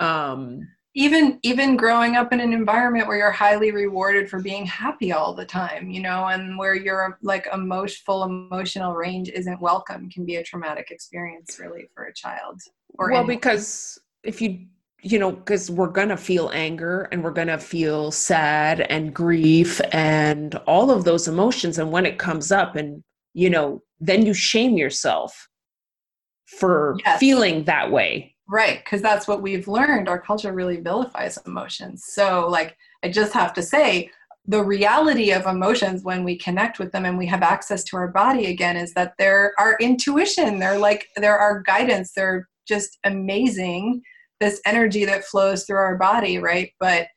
[0.00, 5.12] um even even growing up in an environment where you're highly rewarded for being happy
[5.12, 10.08] all the time you know and where your like emotion full emotional range isn't welcome
[10.10, 12.60] can be a traumatic experience really for a child
[12.94, 13.36] or well anyone.
[13.36, 14.66] because if you
[15.02, 20.54] you know because we're gonna feel anger and we're gonna feel sad and grief and
[20.66, 23.02] all of those emotions and when it comes up and
[23.34, 25.48] you know then you shame yourself
[26.48, 27.20] for yes.
[27.20, 28.34] feeling that way.
[28.50, 30.08] Right, because that's what we've learned.
[30.08, 32.04] Our culture really vilifies emotions.
[32.06, 34.10] So, like, I just have to say,
[34.46, 38.08] the reality of emotions when we connect with them and we have access to our
[38.08, 40.58] body again is that they're our intuition.
[40.58, 42.12] They're like, they're our guidance.
[42.16, 44.00] They're just amazing.
[44.40, 46.72] This energy that flows through our body, right?
[46.80, 47.08] But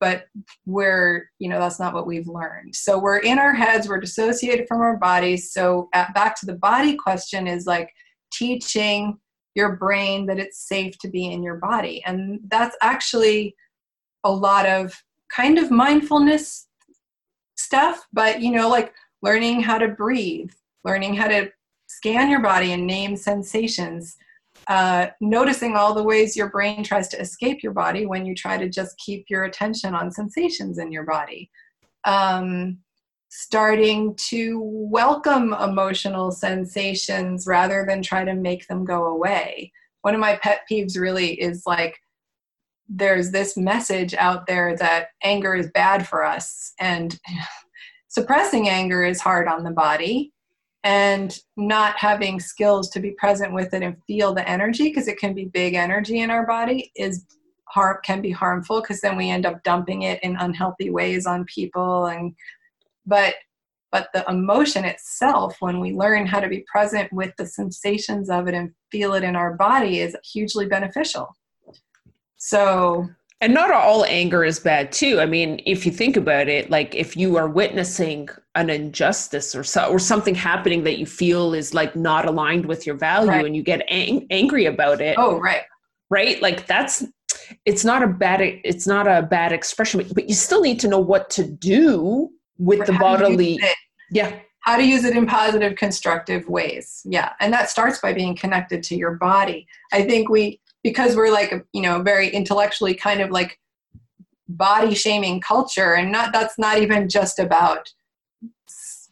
[0.00, 0.26] but
[0.64, 4.64] we're you know that's not what we've learned so we're in our heads we're dissociated
[4.68, 7.90] from our bodies so at, back to the body question is like
[8.32, 9.18] teaching
[9.58, 12.00] your brain that it's safe to be in your body.
[12.06, 13.56] And that's actually
[14.22, 14.94] a lot of
[15.34, 16.68] kind of mindfulness
[17.56, 20.52] stuff, but you know, like learning how to breathe,
[20.84, 21.50] learning how to
[21.88, 24.16] scan your body and name sensations,
[24.68, 28.56] uh, noticing all the ways your brain tries to escape your body when you try
[28.56, 31.50] to just keep your attention on sensations in your body.
[32.04, 32.78] Um,
[33.28, 39.72] starting to welcome emotional sensations rather than try to make them go away.
[40.02, 41.98] One of my pet peeves really is like
[42.88, 47.18] there's this message out there that anger is bad for us and
[48.08, 50.32] suppressing anger is hard on the body
[50.84, 55.18] and not having skills to be present with it and feel the energy because it
[55.18, 57.26] can be big energy in our body is
[57.66, 61.44] harm can be harmful because then we end up dumping it in unhealthy ways on
[61.44, 62.34] people and
[63.08, 63.34] but
[63.90, 68.46] but the emotion itself when we learn how to be present with the sensations of
[68.46, 71.34] it and feel it in our body is hugely beneficial.
[72.36, 73.08] So
[73.40, 75.20] and not all anger is bad too.
[75.20, 79.64] I mean if you think about it like if you are witnessing an injustice or
[79.64, 83.46] so, or something happening that you feel is like not aligned with your value right.
[83.46, 85.62] and you get ang- angry about it oh right.
[86.10, 86.42] right?
[86.42, 87.04] Like that's
[87.64, 91.00] it's not a bad it's not a bad expression but you still need to know
[91.00, 93.60] what to do with the bodily
[94.10, 94.38] yeah.
[94.60, 97.02] How to use it in positive constructive ways?
[97.04, 99.66] Yeah and that starts by being connected to your body.
[99.92, 103.58] I think we because we're like you know very intellectually kind of like
[104.48, 107.92] body shaming culture and not that's not even just about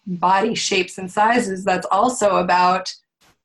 [0.07, 2.93] body shapes and sizes that's also about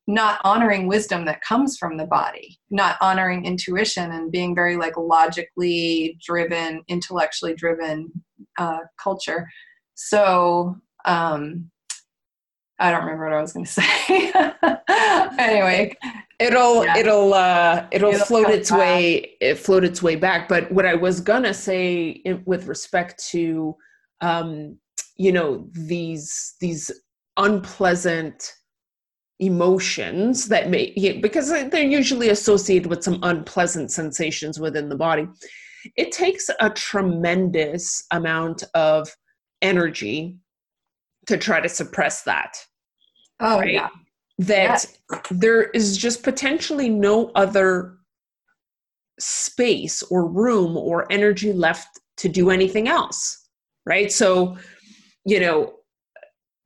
[0.08, 4.95] not honoring wisdom that comes from the body not honoring intuition and being very like
[4.95, 8.10] logically driven intellectually driven
[8.58, 9.47] uh, culture
[9.96, 11.70] so um,
[12.80, 14.32] I don't remember what I was going to say.
[15.38, 15.96] anyway,
[16.39, 16.98] it'll yeah.
[16.98, 18.80] it'll uh, it'll, it'll float its back.
[18.80, 20.50] way it float its way back.
[20.50, 23.76] But what I was gonna say with respect to
[24.22, 24.78] um,
[25.18, 26.92] you know these these
[27.38, 28.54] unpleasant
[29.39, 35.28] emotions that may because they're usually associated with some unpleasant sensations within the body
[35.96, 39.10] it takes a tremendous amount of
[39.62, 40.38] energy
[41.28, 42.57] to try to suppress that
[43.39, 43.74] oh right?
[43.74, 43.89] yeah
[44.38, 45.20] that yeah.
[45.32, 47.97] there is just potentially no other
[49.20, 53.47] space or room or energy left to do anything else
[53.86, 54.57] right so
[55.26, 55.74] you know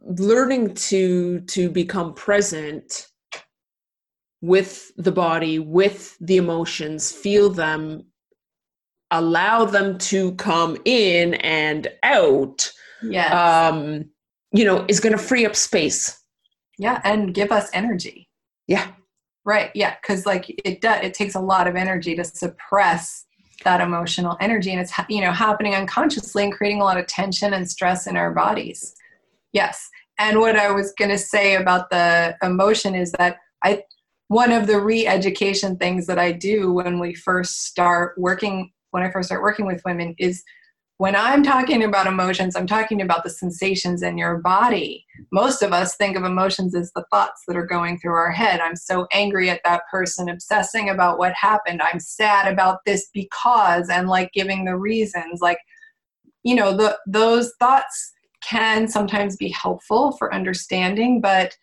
[0.02, 3.08] learning to to become present
[4.42, 8.04] with the body with the emotions feel them
[9.12, 12.72] allow them to come in and out
[13.12, 14.06] yeah um
[14.52, 16.22] you know is going to free up space.
[16.78, 18.30] Yeah and give us energy.
[18.68, 18.88] Yeah.
[19.44, 23.26] Right yeah because like it does it takes a lot of energy to suppress
[23.64, 27.54] that emotional energy and it's you know happening unconsciously and creating a lot of tension
[27.54, 28.96] and stress in our bodies.
[29.54, 29.90] Yes
[30.20, 33.82] and what i was going to say about the emotion is that i
[34.28, 39.12] one of the re-education things that i do when we first start working when i
[39.12, 40.44] first start working with women is
[40.98, 45.06] when I'm talking about emotions, I'm talking about the sensations in your body.
[45.32, 48.62] Most of us think of emotions as the thoughts that are going through our head.
[48.62, 51.82] I'm so angry at that person, obsessing about what happened.
[51.82, 55.42] I'm sad about this because, and like giving the reasons.
[55.42, 55.60] Like,
[56.44, 61.58] you know, the, those thoughts can sometimes be helpful for understanding, but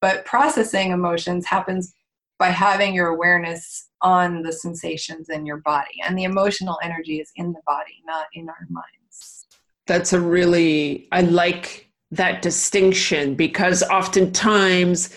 [0.00, 1.92] but processing emotions happens
[2.38, 6.00] by having your awareness on the sensations in your body.
[6.04, 9.46] And the emotional energy is in the body, not in our minds.
[9.86, 15.14] That's a really, I like that distinction because oftentimes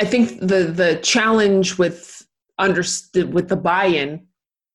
[0.00, 2.26] I think the the challenge with
[2.58, 4.26] understood with the buy-in,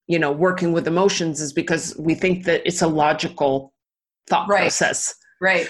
[0.06, 3.72] you know, working with emotions is because we think that it's a logical
[4.28, 4.60] thought right.
[4.60, 5.14] process.
[5.40, 5.68] Right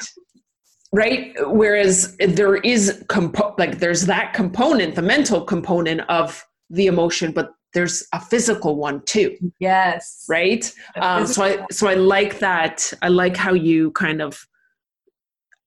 [0.93, 1.34] right?
[1.47, 7.53] Whereas there is compo- like there's that component the mental component of the emotion but
[7.74, 9.37] there's a physical one too.
[9.61, 10.24] Yes.
[10.28, 10.72] Right?
[11.01, 12.93] Um, so i so i like that.
[13.03, 14.47] I like how you kind of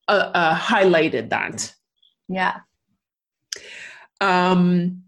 [0.08, 1.74] uh, uh, highlighted that.
[2.28, 2.62] Yeah.
[4.22, 5.04] Um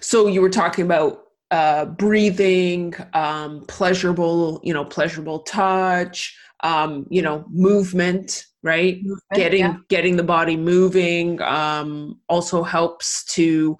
[0.00, 7.22] so you were talking about uh breathing um pleasurable you know pleasurable touch um you
[7.22, 9.76] know movement right movement, getting yeah.
[9.88, 13.76] getting the body moving um, also helps to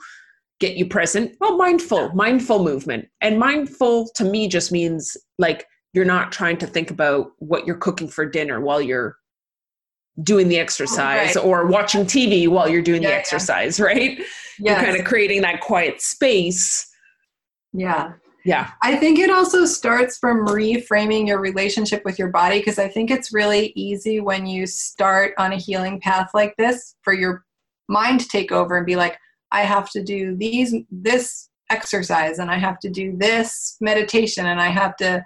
[0.61, 6.05] get you present well mindful mindful movement and mindful to me just means like you're
[6.05, 9.17] not trying to think about what you're cooking for dinner while you're
[10.23, 11.45] doing the exercise right.
[11.45, 13.85] or watching tv while you're doing yeah, the exercise yeah.
[13.87, 14.27] right yes.
[14.61, 16.91] you're kind of creating that quiet space
[17.75, 18.13] yeah
[18.47, 18.71] yeah.
[18.81, 23.11] I think it also starts from reframing your relationship with your body because I think
[23.11, 27.45] it's really easy when you start on a healing path like this for your
[27.89, 29.19] mind to take over and be like,
[29.51, 34.61] I have to do these this exercise and I have to do this meditation and
[34.61, 35.25] I have to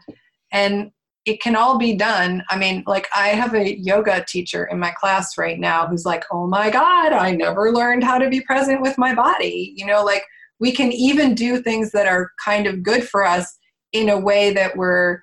[0.51, 0.91] and
[1.27, 2.43] it can all be done.
[2.49, 6.25] I mean, like I have a yoga teacher in my class right now who's like,
[6.33, 10.03] "Oh my god, I never learned how to be present with my body." You know,
[10.03, 10.25] like
[10.61, 13.59] we can even do things that are kind of good for us
[13.93, 15.21] in a way that we're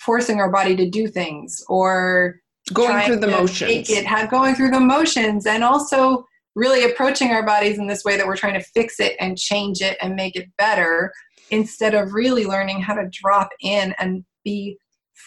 [0.00, 2.36] forcing our body to do things or
[2.72, 3.90] going through the motions.
[3.90, 6.24] it have going through the motions and also
[6.54, 9.80] really approaching our bodies in this way that we're trying to fix it and change
[9.80, 11.12] it and make it better
[11.50, 14.78] instead of really learning how to drop in and be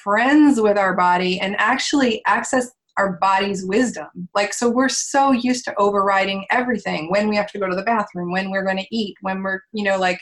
[0.04, 4.08] friends with our body and actually access our body's wisdom.
[4.34, 7.84] Like, so we're so used to overriding everything when we have to go to the
[7.84, 10.20] bathroom, when we're going to eat, when we're, you know, like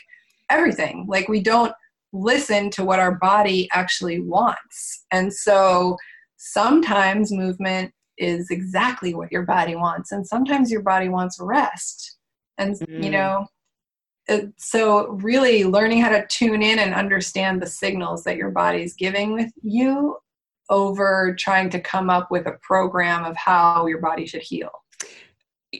[0.50, 1.06] everything.
[1.08, 1.72] Like, we don't
[2.12, 5.04] listen to what our body actually wants.
[5.10, 5.96] And so
[6.36, 12.16] sometimes movement is exactly what your body wants, and sometimes your body wants rest.
[12.58, 13.04] And, mm.
[13.04, 13.46] you know,
[14.56, 19.34] so really learning how to tune in and understand the signals that your body's giving
[19.34, 20.16] with you
[20.70, 24.70] over trying to come up with a program of how your body should heal.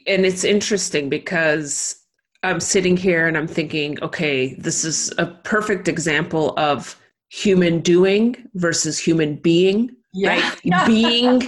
[0.06, 2.04] And it's interesting because
[2.42, 8.36] I'm sitting here and I'm thinking, okay, this is a perfect example of human doing
[8.54, 9.90] versus human being.
[10.12, 10.40] Yeah.
[10.64, 10.86] Right?
[10.86, 11.42] being,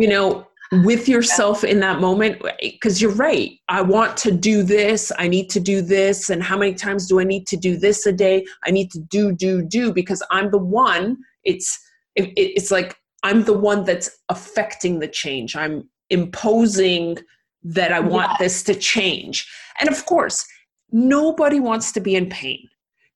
[0.00, 0.46] you know,
[0.82, 5.48] with yourself in that moment because you're right i want to do this i need
[5.48, 8.44] to do this and how many times do i need to do this a day
[8.64, 11.78] i need to do do do because i'm the one it's
[12.16, 15.56] it, it's like i'm the one that's affecting the change.
[15.56, 17.18] I'm imposing
[17.62, 18.36] that i want yeah.
[18.40, 19.48] this to change.
[19.80, 20.46] And of course
[20.92, 22.68] nobody wants to be in pain.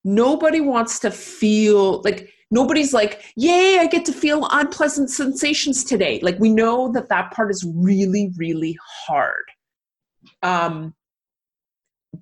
[0.05, 6.19] Nobody wants to feel like nobody's like yay i get to feel unpleasant sensations today.
[6.23, 8.77] Like we know that that part is really really
[9.07, 9.45] hard.
[10.43, 10.95] Um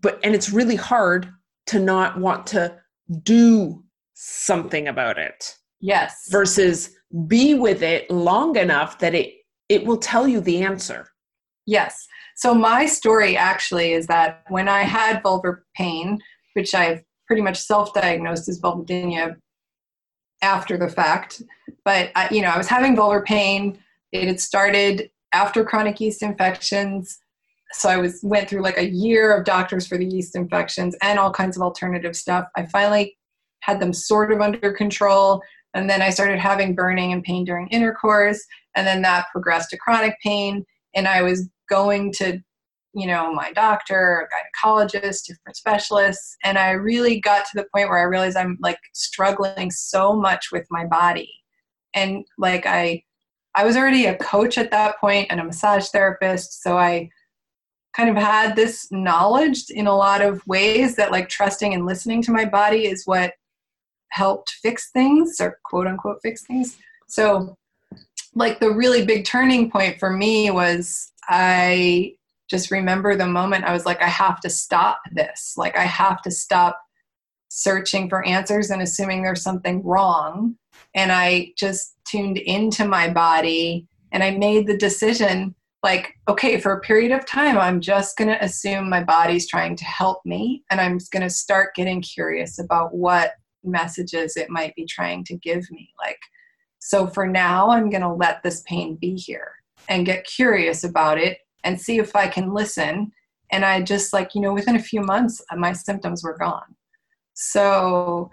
[0.00, 1.32] but and it's really hard
[1.66, 2.76] to not want to
[3.22, 5.56] do something about it
[5.86, 6.28] yes.
[6.30, 9.34] versus be with it long enough that it
[9.68, 11.08] it will tell you the answer.
[11.66, 12.06] Yes.
[12.36, 16.18] So my story actually is that when i had vulvar pain
[16.54, 19.36] which i've pretty much self-diagnosed as vulvodynia
[20.42, 21.42] after the fact
[21.84, 23.78] but I, you know i was having vulvar pain.
[24.12, 27.18] It had started after chronic yeast infections.
[27.72, 31.18] So i was went through like a year of doctors for the yeast infections and
[31.18, 32.44] all kinds of alternative stuff.
[32.56, 33.16] I finally
[33.60, 35.42] had them sort of under control
[35.76, 39.76] and then i started having burning and pain during intercourse and then that progressed to
[39.76, 40.64] chronic pain
[40.94, 42.40] and i was going to
[42.94, 47.98] you know my doctor gynecologist different specialists and i really got to the point where
[47.98, 51.30] i realized i'm like struggling so much with my body
[51.94, 53.02] and like i
[53.56, 56.62] I was already a coach at that point and a massage therapist.
[56.62, 57.08] So I
[57.96, 62.20] kind of had this knowledge in a lot of ways that like trusting and listening
[62.22, 63.32] to my body is what
[64.10, 66.78] helped fix things or quote unquote fix things.
[67.08, 67.56] So
[68.34, 72.14] like the really big turning point for me was I
[72.48, 75.54] just remember the moment I was like, I have to stop this.
[75.56, 76.80] Like I have to stop
[77.48, 80.56] searching for answers and assuming there's something wrong.
[80.94, 86.72] And I just tuned into my body and I made the decision like, okay, for
[86.72, 90.64] a period of time, I'm just going to assume my body's trying to help me
[90.70, 93.32] and I'm going to start getting curious about what
[93.66, 95.90] messages it might be trying to give me.
[95.98, 96.18] Like,
[96.78, 99.52] so for now, I'm going to let this pain be here
[99.88, 103.12] and get curious about it and see if I can listen.
[103.50, 106.74] And I just like, you know, within a few months, uh, my symptoms were gone.
[107.34, 108.30] So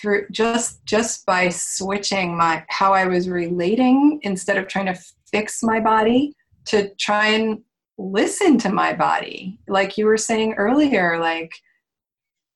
[0.00, 4.98] through just just by switching my how I was relating instead of trying to
[5.30, 6.34] fix my body
[6.66, 7.62] to try and
[7.98, 11.52] listen to my body like you were saying earlier like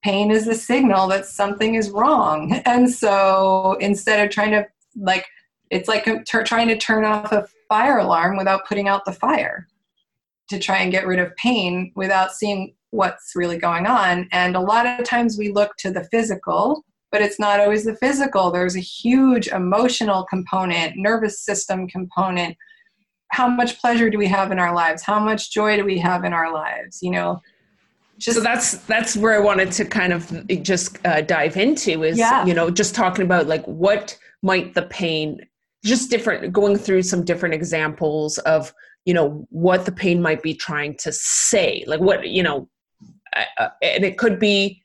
[0.02, 5.26] pain is a signal that something is wrong and so instead of trying to like
[5.70, 6.08] it's like
[6.44, 9.68] trying to turn off a fire alarm without putting out the fire
[10.48, 14.60] to try and get rid of pain without seeing what's really going on and a
[14.60, 18.50] lot of times we look to the physical but it's not always the physical.
[18.50, 22.56] There's a huge emotional component, nervous system component.
[23.28, 25.02] How much pleasure do we have in our lives?
[25.02, 27.02] How much joy do we have in our lives?
[27.02, 27.40] You know,
[28.20, 32.18] just so that's that's where I wanted to kind of just uh, dive into is
[32.18, 32.44] yeah.
[32.44, 35.40] you know just talking about like what might the pain
[35.84, 38.72] just different going through some different examples of
[39.04, 42.68] you know what the pain might be trying to say like what you know
[43.58, 44.82] uh, and it could be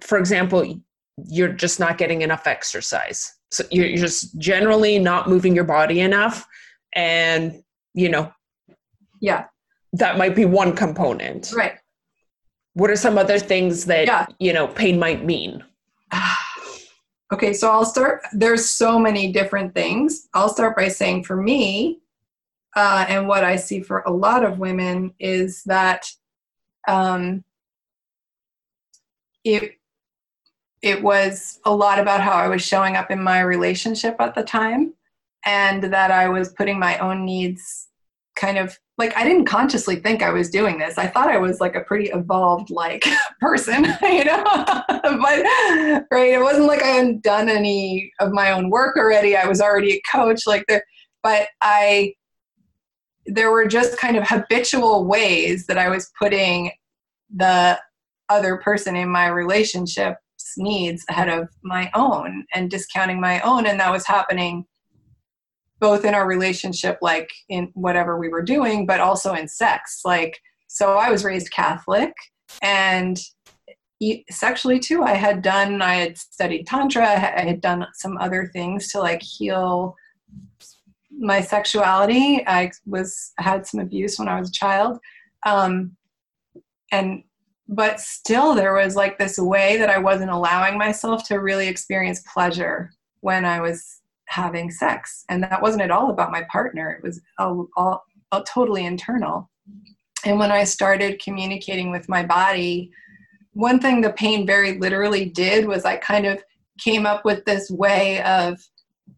[0.00, 0.80] for example
[1.26, 3.32] you're just not getting enough exercise.
[3.50, 6.46] So you're, you're just generally not moving your body enough.
[6.94, 7.62] And,
[7.94, 8.32] you know,
[9.20, 9.44] yeah,
[9.92, 11.52] that might be one component.
[11.54, 11.78] Right.
[12.74, 14.26] What are some other things that, yeah.
[14.38, 15.64] you know, pain might mean?
[17.32, 18.22] okay, so I'll start.
[18.32, 20.28] There's so many different things.
[20.34, 22.00] I'll start by saying for me,
[22.76, 26.06] uh, and what I see for a lot of women is that
[26.88, 27.44] um,
[29.44, 29.78] it
[30.82, 34.42] it was a lot about how I was showing up in my relationship at the
[34.42, 34.92] time
[35.46, 37.88] and that I was putting my own needs
[38.36, 40.98] kind of like I didn't consciously think I was doing this.
[40.98, 43.04] I thought I was like a pretty evolved like
[43.40, 44.44] person, you know.
[44.88, 45.44] but
[46.10, 49.36] right, it wasn't like I hadn't done any of my own work already.
[49.36, 50.84] I was already a coach like there
[51.24, 52.14] but I
[53.26, 56.70] there were just kind of habitual ways that I was putting
[57.34, 57.80] the
[58.28, 60.18] other person in my relationship's
[60.58, 64.66] needs ahead of my own and discounting my own and that was happening
[65.80, 70.00] both in our relationship like in whatever we were doing but also in sex.
[70.04, 70.40] Like
[70.74, 72.12] so i was raised catholic
[72.60, 73.18] and
[74.30, 78.90] sexually too i had done i had studied tantra i had done some other things
[78.90, 79.94] to like heal
[81.16, 82.44] my sexuality.
[82.46, 84.98] I was had some abuse when i was a child
[85.46, 85.96] um,
[86.92, 87.22] and
[87.68, 92.22] but still there was like this way that i wasn't allowing myself to really experience
[92.32, 95.24] pleasure when i was having sex.
[95.28, 96.90] And that wasn't at all about my partner.
[96.90, 99.50] It was all, all, all totally internal.
[100.24, 102.90] And when i started communicating with my body
[103.52, 106.42] one thing the pain very literally did was i kind of
[106.78, 108.58] came up with this way of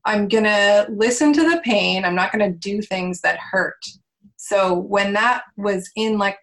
[0.04, 2.04] i'm going to listen to the pain.
[2.04, 3.84] I'm not going to do things that hurt.
[4.36, 6.38] So when that was in like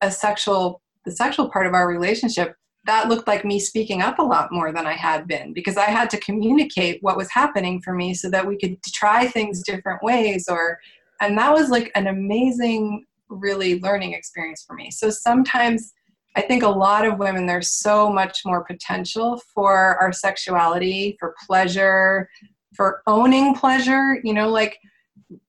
[0.00, 4.22] a sexual the sexual part of our relationship, that looked like me speaking up a
[4.22, 7.94] lot more than I had been because I had to communicate what was happening for
[7.94, 10.78] me so that we could try things different ways or
[11.20, 14.90] and that was like an amazing really learning experience for me.
[14.90, 15.92] So sometimes
[16.36, 21.34] I think a lot of women, there's so much more potential for our sexuality, for
[21.46, 22.28] pleasure,
[22.74, 24.18] for owning pleasure.
[24.22, 24.78] You know, like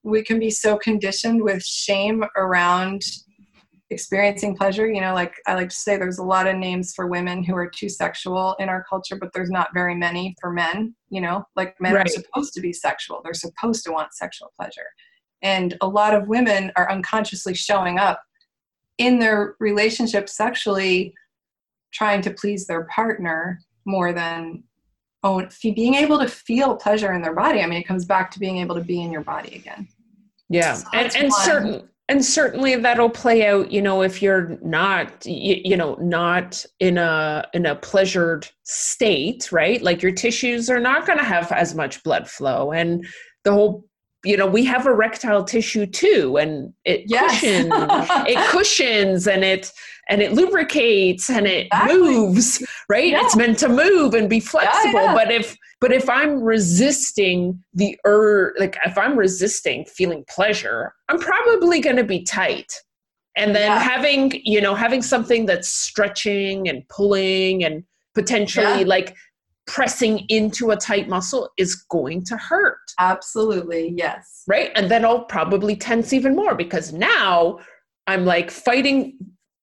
[0.02, 3.02] we can be so conditioned with shame around
[3.90, 4.88] experiencing pleasure.
[4.88, 7.54] You know, like I like to say, there's a lot of names for women who
[7.56, 10.94] are too sexual in our culture, but there's not very many for men.
[11.10, 12.06] You know, like men right.
[12.06, 14.86] are supposed to be sexual, they're supposed to want sexual pleasure.
[15.42, 18.20] And a lot of women are unconsciously showing up
[18.98, 21.14] in their relationship sexually
[21.92, 24.62] trying to please their partner more than
[25.24, 27.62] own being able to feel pleasure in their body.
[27.62, 29.88] I mean, it comes back to being able to be in your body again.
[30.48, 33.70] Yeah, so and and certain and certainly that'll play out.
[33.70, 39.52] You know, if you're not, you, you know, not in a in a pleasured state,
[39.52, 39.82] right?
[39.82, 43.06] Like your tissues are not going to have as much blood flow, and
[43.44, 43.84] the whole
[44.24, 47.40] you know we have erectile tissue too and it yes.
[47.40, 47.70] cushions
[48.26, 49.70] it cushions and it
[50.08, 51.98] and it lubricates and it exactly.
[51.98, 53.24] moves right yeah.
[53.24, 55.14] it's meant to move and be flexible yeah, yeah.
[55.14, 61.18] but if but if i'm resisting the ur like if i'm resisting feeling pleasure i'm
[61.18, 62.72] probably going to be tight
[63.36, 69.14] and then having you know having something that's stretching and pulling and potentially like
[69.68, 72.78] pressing into a tight muscle is going to hurt.
[72.98, 74.42] Absolutely, yes.
[74.48, 74.72] Right?
[74.74, 77.60] And then I'll probably tense even more because now
[78.06, 79.18] I'm like fighting,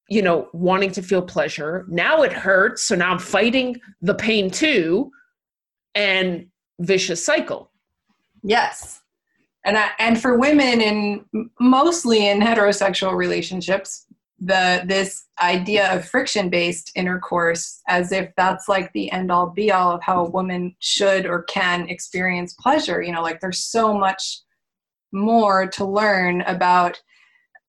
[0.08, 1.86] you know, wanting to feel pleasure.
[1.90, 2.84] Now it hurts.
[2.84, 5.12] So now I'm fighting the pain too
[5.96, 6.48] and
[6.80, 7.72] vicious cycle.
[8.44, 9.02] Yes.
[9.66, 11.26] And I, and for women in
[11.60, 14.06] mostly in heterosexual relationships,
[14.40, 19.72] the this idea of friction based intercourse as if that's like the end all be
[19.72, 23.98] all of how a woman should or can experience pleasure you know like there's so
[23.98, 24.42] much
[25.14, 27.02] more to learn about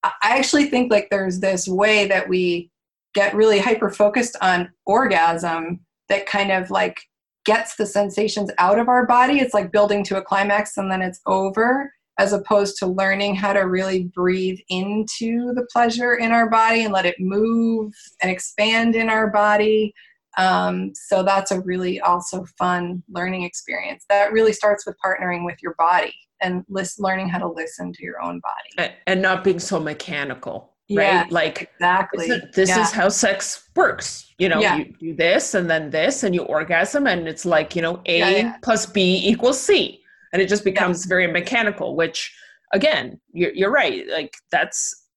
[0.03, 2.68] i actually think like there's this way that we
[3.14, 7.01] get really hyper focused on orgasm that kind of like
[7.47, 11.01] gets the sensations out of our body it's like building to a climax and then
[11.01, 16.49] it's over as opposed to learning how to really breathe into the pleasure in our
[16.49, 17.92] body and let it move
[18.22, 19.92] and expand in our body.
[20.38, 24.05] Um, so that's a really also fun learning experience.
[24.09, 28.03] That really starts with partnering with your body and list, learning how to listen to
[28.03, 28.70] your own body
[29.07, 30.76] and not being so mechanical.
[30.89, 32.28] Right, like exactly.
[32.28, 32.82] This, is, this yeah.
[32.82, 34.32] is how sex works.
[34.39, 34.76] You know, yeah.
[34.76, 38.18] you do this and then this, and you orgasm, and it's like you know, A
[38.18, 40.03] yeah, plus B equals C
[40.37, 41.09] and it just becomes yeah.
[41.09, 42.37] very mechanical which
[42.72, 45.09] again you're, you're right like that's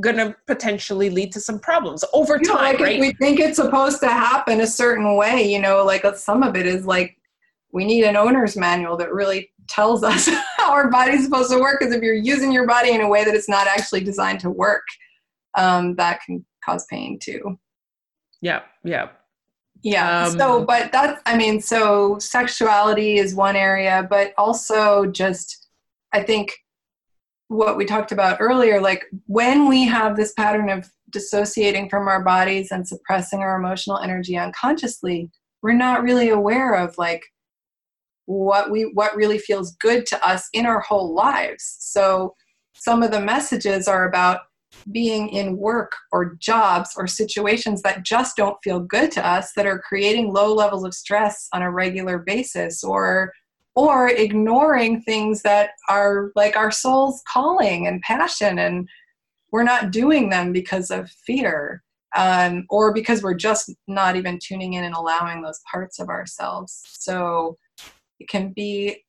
[0.00, 3.00] gonna potentially lead to some problems over you time know, like right?
[3.00, 6.66] we think it's supposed to happen a certain way you know like some of it
[6.66, 7.16] is like
[7.72, 11.78] we need an owner's manual that really tells us how our body's supposed to work
[11.80, 14.50] because if you're using your body in a way that it's not actually designed to
[14.50, 14.84] work
[15.56, 17.58] um, that can cause pain too
[18.40, 19.08] yeah yeah
[19.82, 20.26] yeah.
[20.26, 25.68] Um, so, but that's, I mean, so sexuality is one area, but also just,
[26.12, 26.52] I think
[27.48, 32.22] what we talked about earlier, like when we have this pattern of dissociating from our
[32.22, 35.30] bodies and suppressing our emotional energy unconsciously,
[35.62, 37.22] we're not really aware of like
[38.28, 41.76] what we what really feels good to us in our whole lives.
[41.80, 42.34] So
[42.74, 44.40] some of the messages are about
[44.92, 49.64] being in work or jobs or situations that just don't feel good to us that
[49.66, 53.32] are creating low levels of stress on a regular basis or
[53.74, 58.86] or ignoring things that are like our soul's calling and passion and
[59.52, 61.82] we're not doing them because of fear
[62.14, 66.82] um, or because we're just not even tuning in and allowing those parts of ourselves
[66.84, 67.56] so
[68.20, 69.04] it can be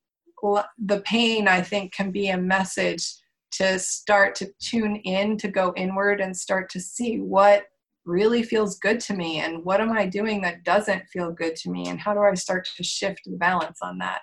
[0.77, 3.03] the pain i think can be a message
[3.51, 7.63] to start to tune in, to go inward and start to see what
[8.05, 11.69] really feels good to me and what am I doing that doesn't feel good to
[11.69, 14.21] me and how do I start to shift the balance on that.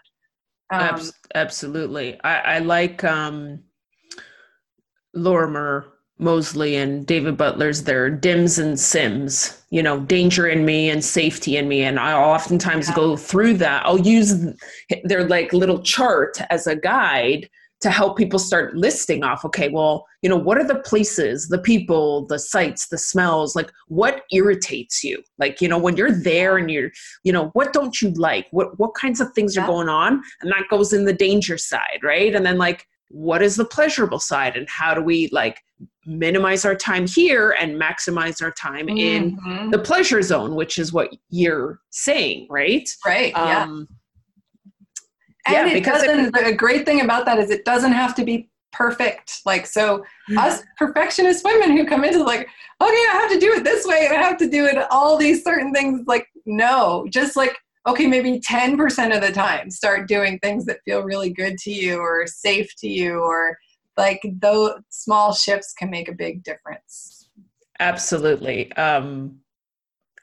[0.72, 1.00] Um,
[1.34, 2.20] Absolutely.
[2.24, 3.62] I, I like um,
[5.14, 11.04] Lorimer Moseley and David Butler's their dims and sims, you know, danger in me and
[11.04, 11.82] safety in me.
[11.82, 12.94] And I oftentimes yeah.
[12.94, 13.84] go through that.
[13.84, 14.34] I'll use
[15.04, 17.48] their like little chart as a guide
[17.80, 21.58] to help people start listing off okay well you know what are the places the
[21.58, 26.56] people the sights the smells like what irritates you like you know when you're there
[26.56, 26.90] and you're
[27.22, 29.62] you know what don't you like what what kinds of things yeah.
[29.62, 33.42] are going on and that goes in the danger side right and then like what
[33.42, 35.60] is the pleasurable side and how do we like
[36.06, 39.64] minimize our time here and maximize our time mm-hmm.
[39.64, 43.66] in the pleasure zone which is what you're saying right right um, yeah
[45.46, 46.34] and yeah, it doesn't.
[46.36, 49.40] It, the great thing about that is it doesn't have to be perfect.
[49.46, 50.38] Like, so mm-hmm.
[50.38, 52.48] us perfectionist women who come into like, okay,
[52.80, 55.72] I have to do it this way, I have to do it all these certain
[55.72, 56.06] things.
[56.06, 61.02] Like, no, just like, okay, maybe 10% of the time, start doing things that feel
[61.02, 63.56] really good to you or safe to you, or
[63.96, 67.28] like those small shifts can make a big difference.
[67.78, 68.72] Absolutely.
[68.72, 69.38] Um,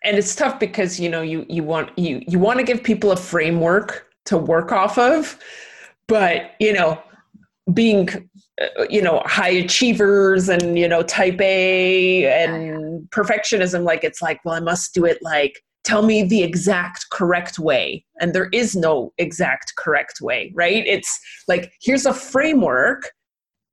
[0.04, 3.12] and it's tough because you know you you want you you want to give people
[3.12, 5.40] a framework to work off of
[6.08, 7.02] but you know
[7.74, 8.10] being
[8.62, 14.40] uh, you know high achievers and you know type a and perfectionism like it's like
[14.44, 18.76] well i must do it like tell me the exact correct way and there is
[18.76, 23.12] no exact correct way right it's like here's a framework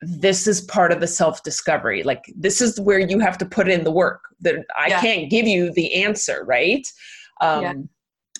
[0.02, 3.68] this is part of the self discovery like this is where you have to put
[3.68, 4.22] in the work.
[4.40, 5.00] That i yeah.
[5.00, 6.86] can't give you the answer right?
[7.42, 7.74] Um, yeah.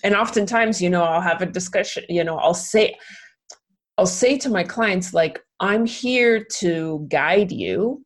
[0.03, 2.95] and oftentimes you know i'll have a discussion you know i'll say
[3.97, 8.03] i'll say to my clients like i'm here to guide you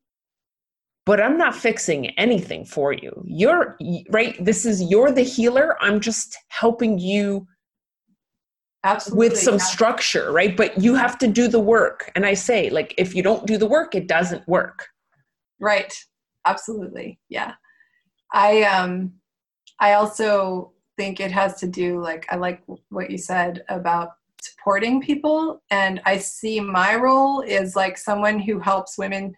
[1.05, 3.11] but i'm not fixing anything for you.
[3.25, 3.77] You're
[4.09, 4.35] right?
[4.43, 5.77] This is you're the healer.
[5.81, 7.47] I'm just helping you
[8.85, 9.63] Absolutely, with some yeah.
[9.63, 10.55] structure, right?
[10.55, 12.11] But you have to do the work.
[12.15, 14.87] And I say, like, if you don't do the work, it doesn't work.
[15.59, 15.91] Right.
[16.45, 17.19] Absolutely.
[17.27, 17.53] Yeah.
[18.31, 19.13] I um
[19.79, 24.11] I also think it has to do like I like what you said about
[24.41, 29.33] supporting people and I see my role is like someone who helps women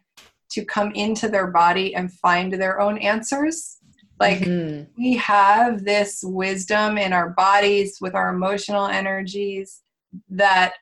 [0.52, 3.77] to come into their body and find their own answers
[4.20, 4.84] like mm-hmm.
[4.98, 9.82] we have this wisdom in our bodies with our emotional energies
[10.30, 10.74] that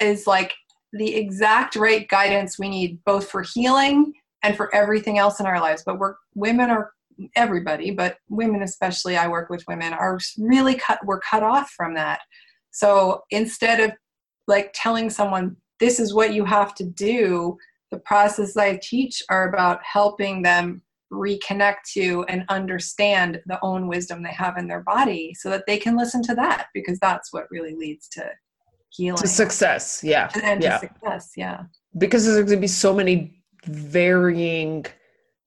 [0.00, 0.52] is like
[0.92, 4.12] the exact right guidance we need both for healing
[4.42, 5.82] and for everything else in our lives.
[5.84, 6.92] But we're women are
[7.36, 11.94] everybody, but women especially, I work with women, are really cut we're cut off from
[11.94, 12.20] that.
[12.70, 13.92] So instead of
[14.46, 17.56] like telling someone this is what you have to do,
[17.90, 20.82] the process I teach are about helping them
[21.12, 25.76] reconnect to and understand the own wisdom they have in their body so that they
[25.76, 28.24] can listen to that because that's what really leads to
[28.90, 29.20] healing.
[29.20, 30.78] to success yeah and yeah.
[30.78, 31.62] to success yeah.
[31.98, 34.86] Because there's going to be so many varying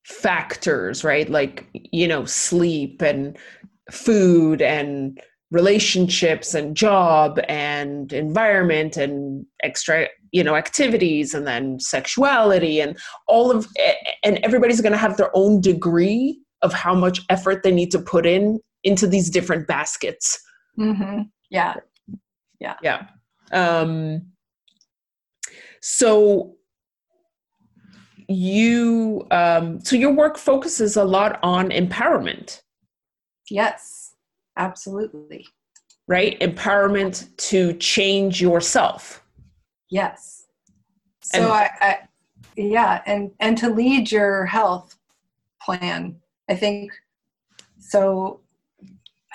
[0.05, 1.30] factors right?
[1.30, 3.38] Like you know sleep and
[3.91, 5.20] food and
[5.54, 12.97] relationships and job and environment and extra you know activities and then sexuality and
[13.28, 13.68] all of
[14.24, 17.99] and everybody's going to have their own degree of how much effort they need to
[17.99, 20.41] put in into these different baskets.
[20.78, 21.22] Mm-hmm.
[21.51, 21.76] yeah.
[22.60, 22.76] Yeah.
[22.82, 23.06] Yeah.
[23.51, 24.24] Um
[25.82, 26.56] so
[28.28, 32.62] you um so your work focuses a lot on empowerment.
[33.51, 34.03] Yes
[34.58, 35.45] absolutely
[36.08, 39.24] right empowerment to change yourself
[39.93, 40.47] Yes.
[41.22, 41.99] So and, I, I,
[42.58, 44.97] yeah, and and to lead your health
[45.62, 46.16] plan,
[46.49, 46.91] I think.
[47.78, 48.39] So,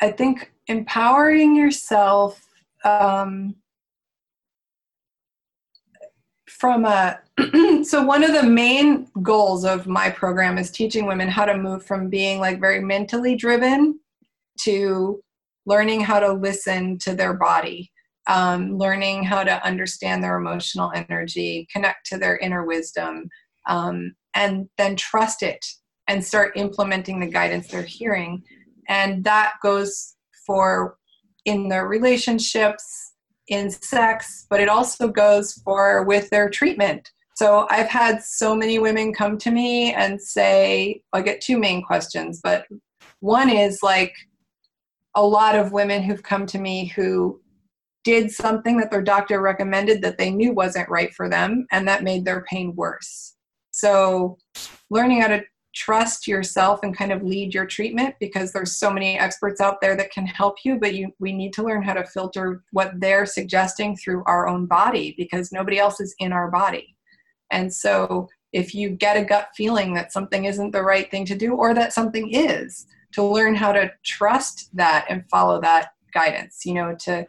[0.00, 2.44] I think empowering yourself
[2.84, 3.54] um,
[6.48, 7.20] from a
[7.84, 11.86] so one of the main goals of my program is teaching women how to move
[11.86, 14.00] from being like very mentally driven
[14.60, 15.20] to
[15.66, 17.90] learning how to listen to their body
[18.28, 23.28] um, learning how to understand their emotional energy, connect to their inner wisdom,
[23.66, 25.64] um, and then trust it
[26.06, 28.42] and start implementing the guidance they're hearing.
[28.88, 30.14] And that goes
[30.46, 30.96] for
[31.44, 33.14] in their relationships,
[33.48, 37.10] in sex, but it also goes for with their treatment.
[37.34, 41.82] So I've had so many women come to me and say, I get two main
[41.82, 42.66] questions, but
[43.20, 44.12] one is like
[45.18, 47.40] a lot of women who've come to me who
[48.04, 52.04] did something that their doctor recommended that they knew wasn't right for them, and that
[52.04, 53.34] made their pain worse.
[53.72, 54.38] So,
[54.90, 55.42] learning how to
[55.74, 59.96] trust yourself and kind of lead your treatment because there's so many experts out there
[59.96, 63.26] that can help you but you we need to learn how to filter what they're
[63.26, 66.96] suggesting through our own body because nobody else is in our body
[67.52, 71.36] and so if you get a gut feeling that something isn't the right thing to
[71.36, 76.64] do or that something is to learn how to trust that and follow that guidance
[76.64, 77.26] you know to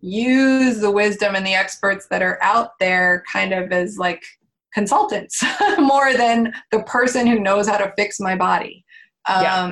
[0.00, 4.24] use the wisdom and the experts that are out there kind of as like
[4.72, 5.42] consultants
[5.78, 8.84] more than the person who knows how to fix my body.
[9.28, 9.70] Um, yeah.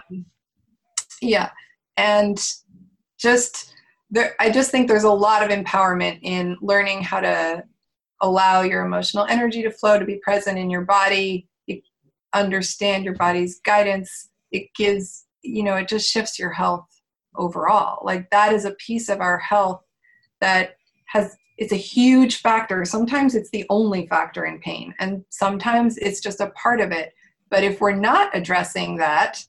[1.20, 1.50] yeah.
[1.96, 2.38] And
[3.18, 3.72] just
[4.10, 7.64] there, I just think there's a lot of empowerment in learning how to
[8.20, 11.48] allow your emotional energy to flow, to be present in your body,
[12.34, 14.27] understand your body's guidance.
[14.52, 16.86] It gives, you know, it just shifts your health
[17.36, 18.04] overall.
[18.04, 19.82] Like that is a piece of our health
[20.40, 20.76] that
[21.06, 22.84] has it's a huge factor.
[22.84, 27.12] Sometimes it's the only factor in pain, and sometimes it's just a part of it.
[27.50, 29.44] But if we're not addressing that,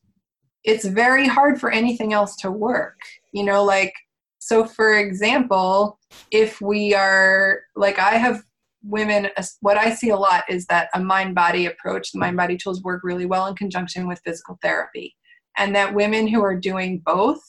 [0.64, 3.00] it's very hard for anything else to work.
[3.32, 3.94] You know, like,
[4.40, 6.00] so for example,
[6.32, 8.44] if we are, like, I have
[8.84, 9.30] women,
[9.62, 12.84] what I see a lot is that a mind body approach, the mind body tools
[12.84, 15.16] work really well in conjunction with physical therapy.
[15.58, 17.42] And that women who are doing both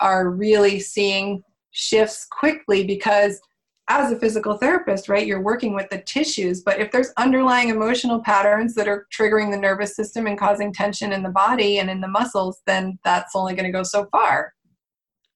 [0.00, 3.40] are really seeing shifts quickly because
[3.88, 8.20] as a physical therapist, right, you're working with the tissues, but if there's underlying emotional
[8.20, 12.00] patterns that are triggering the nervous system and causing tension in the body and in
[12.00, 14.54] the muscles, then that's only going to go so far.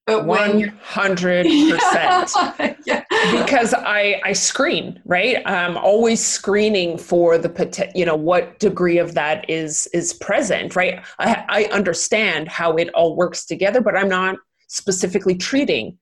[0.07, 2.31] But one hundred percent,
[3.33, 5.41] because I I screen right.
[5.45, 11.05] I'm always screening for the you know what degree of that is is present, right?
[11.19, 14.37] I I understand how it all works together, but I'm not
[14.69, 15.97] specifically treating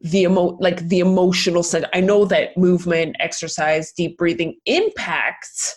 [0.00, 1.84] the emo like the emotional side.
[1.92, 5.76] I know that movement, exercise, deep breathing impacts,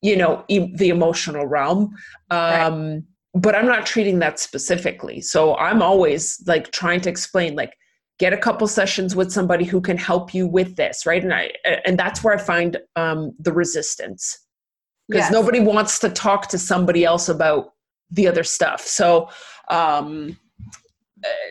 [0.00, 1.94] you know, e- the emotional realm.
[2.30, 3.02] Um, right.
[3.34, 5.20] But I'm not treating that specifically.
[5.20, 7.74] So I'm always like trying to explain, like,
[8.18, 11.22] get a couple sessions with somebody who can help you with this, right?
[11.22, 11.52] And I
[11.86, 14.38] and that's where I find um, the resistance
[15.08, 15.32] because yes.
[15.32, 17.72] nobody wants to talk to somebody else about
[18.10, 18.82] the other stuff.
[18.82, 19.28] So
[19.70, 20.36] um,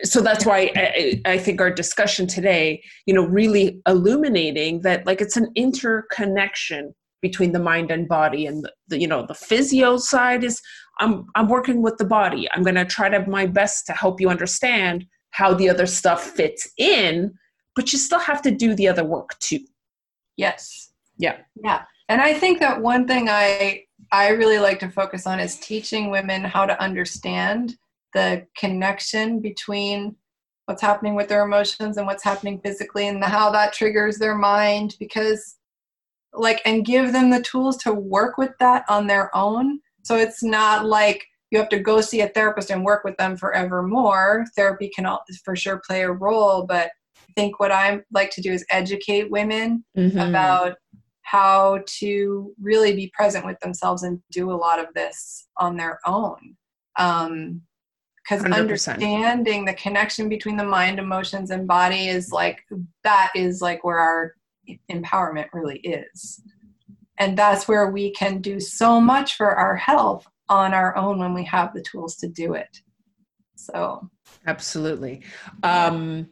[0.02, 5.20] so that's why I, I, think our discussion today you know really illuminating that like
[5.20, 9.96] it's an interconnection between the mind and body and the, the you know the physio
[9.96, 10.60] side is
[11.00, 12.48] i'm i'm working with the body.
[12.52, 16.22] I'm going to try to my best to help you understand how the other stuff
[16.22, 17.34] fits in
[17.76, 19.60] but you still have to do the other work too.
[20.36, 20.92] Yes.
[21.18, 21.38] Yeah.
[21.62, 21.82] Yeah.
[22.08, 26.10] And i think that one thing i i really like to focus on is teaching
[26.10, 27.76] women how to understand
[28.14, 30.16] the connection between
[30.66, 34.34] what's happening with their emotions and what's happening physically and the, how that triggers their
[34.34, 35.56] mind because
[36.32, 40.42] like and give them the tools to work with that on their own so it's
[40.42, 44.46] not like you have to go see a therapist and work with them forevermore.
[44.54, 45.06] Therapy can
[45.44, 49.30] for sure play a role but i think what i like to do is educate
[49.30, 50.18] women mm-hmm.
[50.18, 50.76] about
[51.30, 56.00] how to really be present with themselves and do a lot of this on their
[56.04, 56.56] own.
[56.98, 57.62] Um,
[58.28, 62.60] because understanding the connection between the mind emotions and body is like
[63.02, 64.34] that is like where our
[64.92, 66.40] empowerment really is
[67.20, 71.32] and that's where we can do so much for our health on our own when
[71.32, 72.80] we have the tools to do it
[73.54, 74.10] so
[74.46, 75.22] absolutely
[75.62, 76.28] um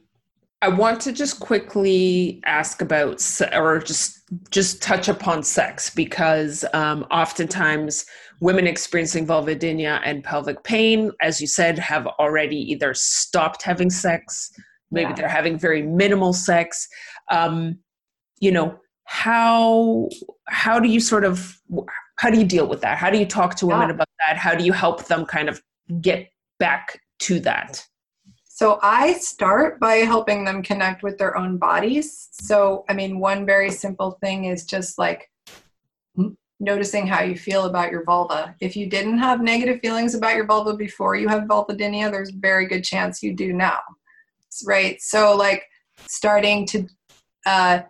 [0.61, 3.23] I want to just quickly ask about,
[3.53, 8.05] or just just touch upon sex because um, oftentimes
[8.41, 14.51] women experiencing vulvodynia and pelvic pain, as you said, have already either stopped having sex,
[14.91, 15.15] maybe yeah.
[15.15, 16.89] they're having very minimal sex.
[17.31, 17.79] Um,
[18.41, 18.79] you know,
[19.11, 20.07] how
[20.49, 21.59] how do you sort of
[22.17, 22.99] how do you deal with that?
[22.99, 23.95] How do you talk to women yeah.
[23.95, 24.37] about that?
[24.37, 25.63] How do you help them kind of
[26.03, 26.29] get
[26.59, 27.83] back to that?
[28.45, 32.29] So I start by helping them connect with their own bodies.
[32.33, 35.31] So, I mean, one very simple thing is just like
[36.61, 38.55] noticing how you feel about your vulva.
[38.61, 42.37] If you didn't have negative feelings about your vulva before you have vulvodynia, there's a
[42.37, 43.79] very good chance you do now.
[44.67, 45.01] Right?
[45.01, 45.63] So, like,
[46.07, 46.87] starting to
[47.47, 47.81] uh,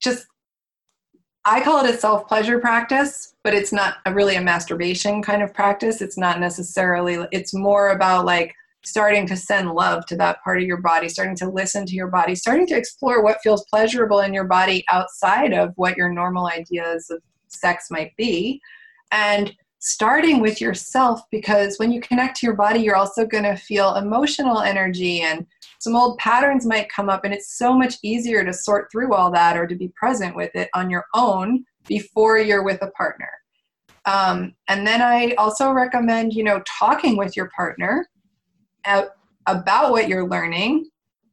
[0.00, 0.26] just
[1.46, 5.42] I call it a self pleasure practice, but it's not a really a masturbation kind
[5.42, 6.00] of practice.
[6.00, 10.66] It's not necessarily, it's more about like starting to send love to that part of
[10.66, 14.32] your body, starting to listen to your body, starting to explore what feels pleasurable in
[14.32, 18.60] your body outside of what your normal ideas of sex might be.
[19.10, 23.54] And starting with yourself because when you connect to your body, you're also going to
[23.54, 25.46] feel emotional energy and
[25.84, 27.24] some old patterns might come up.
[27.24, 30.50] And it's so much easier to sort through all that or to be present with
[30.54, 33.30] it on your own before you're with a partner.
[34.06, 38.08] Um, and then I also recommend, you know, talking with your partner
[39.46, 40.86] about what you're learning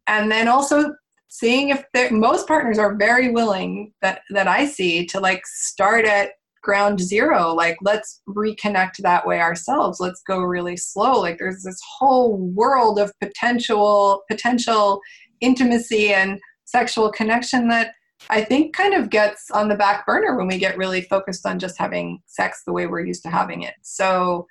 [0.08, 0.94] and then also
[1.28, 6.32] seeing if most partners are very willing that that i see to like start at
[6.62, 10.00] ground zero like let's reconnect that way ourselves.
[10.00, 11.20] Let's go really slow.
[11.20, 15.02] Like there's this whole world of potential potential
[15.42, 17.92] intimacy and sexual connection that
[18.30, 21.58] i think kind of gets on the back burner when we get really focused on
[21.58, 23.74] just having sex the way we're used to having it.
[23.82, 24.46] So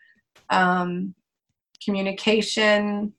[0.51, 1.15] um,
[1.83, 3.13] communication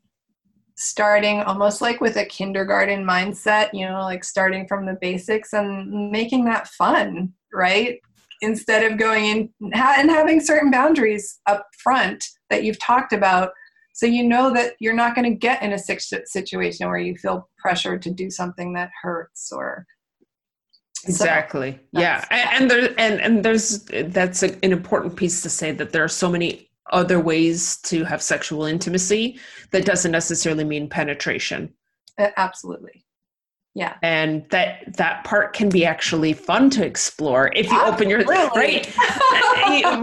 [0.75, 6.11] starting almost like with a kindergarten mindset you know like starting from the basics and
[6.11, 7.99] making that fun right
[8.41, 13.51] instead of going in and having certain boundaries up front that you've talked about
[13.93, 17.49] so you know that you're not going to get in a situation where you feel
[17.57, 19.85] pressured to do something that hurts or
[21.05, 21.73] exactly.
[21.93, 22.25] So yeah.
[22.31, 26.09] And, and there and and there's that's an important piece to say that there are
[26.09, 29.39] so many other ways to have sexual intimacy
[29.71, 31.73] that doesn't necessarily mean penetration.
[32.37, 33.05] Absolutely
[33.73, 33.95] yeah.
[34.01, 37.93] And that that part can be actually fun to explore if you absolutely.
[37.95, 38.93] open your right?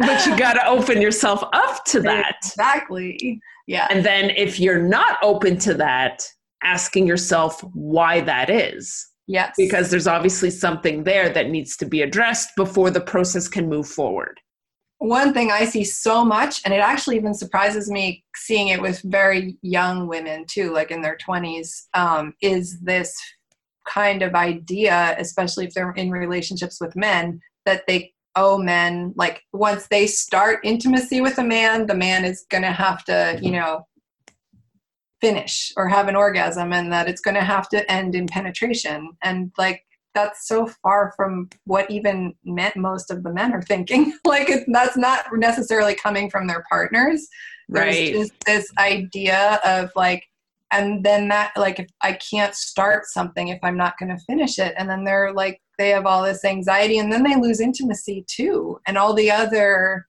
[0.00, 2.36] But you got to open yourself up to that.
[2.44, 3.40] Exactly.
[3.66, 3.86] Yeah.
[3.90, 6.22] And then if you're not open to that
[6.62, 9.06] asking yourself why that is.
[9.26, 9.54] Yes.
[9.58, 13.86] Because there's obviously something there that needs to be addressed before the process can move
[13.86, 14.40] forward.
[15.00, 19.00] One thing I see so much, and it actually even surprises me seeing it with
[19.04, 23.14] very young women too, like in their 20s, um, is this
[23.88, 29.42] kind of idea, especially if they're in relationships with men, that they owe men, like
[29.52, 33.50] once they start intimacy with a man, the man is going to have to, you
[33.50, 33.86] know,
[35.20, 39.10] finish or have an orgasm and that it's going to have to end in penetration.
[39.22, 39.84] And like,
[40.14, 44.16] that's so far from what even meant most of the men are thinking.
[44.24, 47.26] like it, that's not necessarily coming from their partners.
[47.68, 48.12] There's right.
[48.12, 50.24] just this idea of like,
[50.72, 54.58] and then that like if I can't start something if I'm not going to finish
[54.58, 58.24] it, and then they're like they have all this anxiety, and then they lose intimacy
[58.28, 60.06] too, and all the other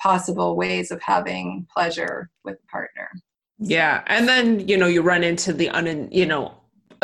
[0.00, 3.10] possible ways of having pleasure with a partner.
[3.58, 6.54] Yeah, and then you know you run into the un you know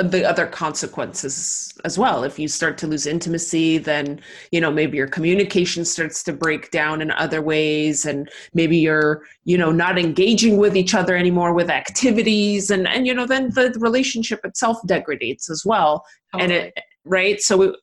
[0.02, 2.24] the other consequences as well.
[2.24, 4.20] If you start to lose intimacy then
[4.50, 9.22] you know maybe your communication starts to break down in other ways and maybe you're
[9.44, 13.50] you know not engaging with each other anymore with activities and and you know then
[13.50, 16.04] the relationship itself degrades as well.
[16.38, 16.74] And it
[17.04, 17.40] right?
[17.40, 17.76] So it,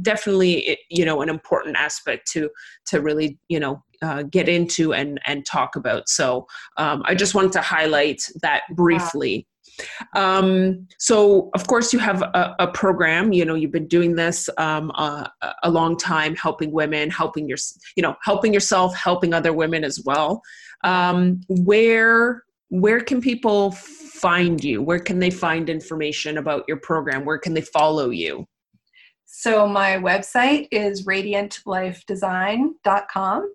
[0.00, 2.48] definitely you know an important aspect to
[2.86, 6.08] to really you know uh, get into and and talk about.
[6.08, 6.46] So
[6.76, 9.46] um, i just wanted to highlight that briefly
[10.14, 13.32] um, so, of course, you have a, a, program.
[13.32, 15.30] You know, you've been doing this um, a,
[15.62, 17.58] a long time, helping women, helping your,
[17.96, 20.40] you know, helping yourself, helping other women as well.
[20.84, 24.82] Um, where where can people find you?
[24.82, 27.24] Where can they find information about your program?
[27.24, 28.44] Where can they follow you?
[29.24, 33.52] So my website is radiantlifedesign.com.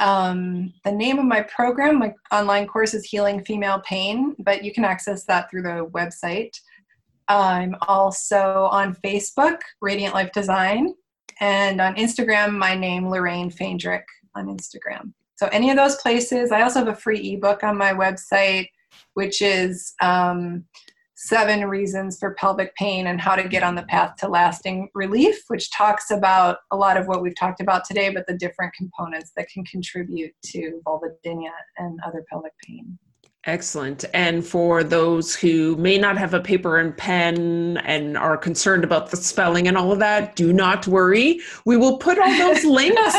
[0.00, 4.72] Um, the name of my program, my online course is Healing Female Pain, but you
[4.72, 6.58] can access that through the website.
[7.28, 10.94] I'm also on Facebook, Radiant Life Design,
[11.40, 14.02] and on Instagram, my name, Lorraine Faendrich
[14.34, 15.12] on Instagram.
[15.36, 16.50] So any of those places.
[16.50, 18.68] I also have a free ebook on my website,
[19.14, 20.64] which is um,
[21.22, 25.44] seven reasons for pelvic pain and how to get on the path to lasting relief,
[25.48, 29.30] which talks about a lot of what we've talked about today, but the different components
[29.36, 32.98] that can contribute to vulvodynia and other pelvic pain.
[33.46, 34.04] Excellent.
[34.12, 39.10] And for those who may not have a paper and pen and are concerned about
[39.10, 41.40] the spelling and all of that, do not worry.
[41.64, 43.16] We will put all those links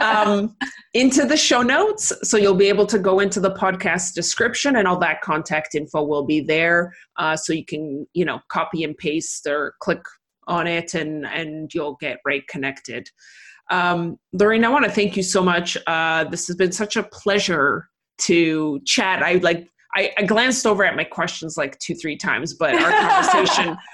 [0.00, 0.56] um,
[0.94, 2.12] into the show notes.
[2.22, 6.04] So you'll be able to go into the podcast description and all that contact info
[6.04, 6.94] will be there.
[7.16, 10.02] Uh, so you can, you know, copy and paste or click
[10.46, 13.10] on it and, and you'll get right connected.
[13.72, 15.76] Um, Lorraine, I want to thank you so much.
[15.88, 17.88] Uh, this has been such a pleasure
[18.18, 19.22] to chat.
[19.22, 22.90] I like I, I glanced over at my questions like two, three times, but our
[22.90, 23.76] conversation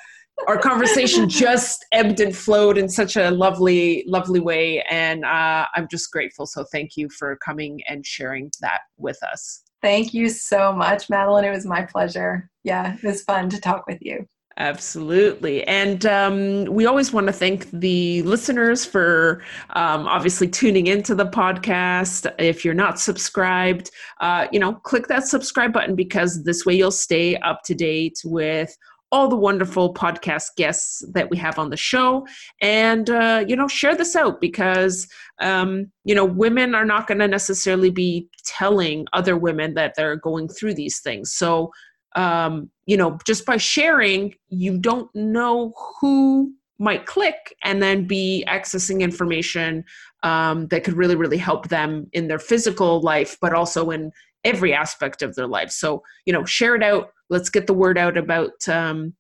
[0.49, 4.83] our conversation just ebbed and flowed in such a lovely, lovely way.
[4.91, 6.47] And uh, I'm just grateful.
[6.47, 9.63] So thank you for coming and sharing that with us.
[9.83, 11.45] Thank you so much, Madeline.
[11.45, 12.49] It was my pleasure.
[12.63, 14.27] Yeah, it was fun to talk with you.
[14.59, 15.67] Absolutely.
[15.67, 21.27] And um, we always want to thank the listeners for um, obviously tuning into the
[21.27, 22.33] podcast.
[22.39, 23.91] If you're not subscribed,
[24.21, 28.21] uh, you know, click that subscribe button because this way you'll stay up to date
[28.25, 28.77] with
[29.11, 32.27] all the wonderful podcast guests that we have on the show
[32.63, 35.07] and uh, you know share this out because
[35.41, 40.17] um, you know women are not going to necessarily be telling other women that they're
[40.17, 41.71] going through these things so
[42.17, 48.45] um, you know, just by sharing, you don't know who might click and then be
[48.49, 49.85] accessing information
[50.25, 54.11] um, that could really, really help them in their physical life, but also in
[54.45, 55.71] every aspect of their life.
[55.71, 57.13] So, you know, share it out.
[57.31, 59.15] Let's get the word out about um,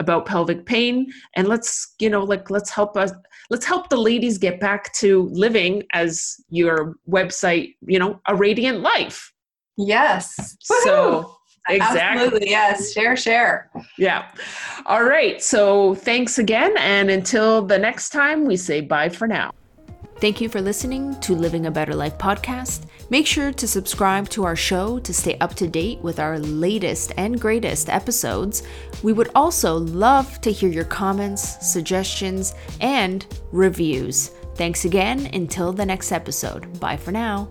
[0.00, 1.06] about pelvic pain,
[1.36, 3.12] and let's, you know, like let's help us.
[3.48, 8.80] Let's help the ladies get back to living as your website, you know, a radiant
[8.80, 9.32] life.
[9.76, 10.56] Yes.
[10.60, 11.36] So
[11.68, 12.00] Exactly.
[12.00, 12.50] Absolutely.
[12.50, 12.92] Yes.
[12.92, 13.70] Share, share.
[13.96, 14.28] Yeah.
[14.86, 15.42] All right.
[15.42, 16.74] So thanks again.
[16.78, 19.52] And until the next time, we say bye for now.
[20.18, 22.86] Thank you for listening to Living a Better Life podcast.
[23.10, 27.12] Make sure to subscribe to our show to stay up to date with our latest
[27.16, 28.62] and greatest episodes.
[29.02, 34.28] We would also love to hear your comments, suggestions, and reviews.
[34.54, 35.28] Thanks again.
[35.34, 36.78] Until the next episode.
[36.80, 37.48] Bye for now.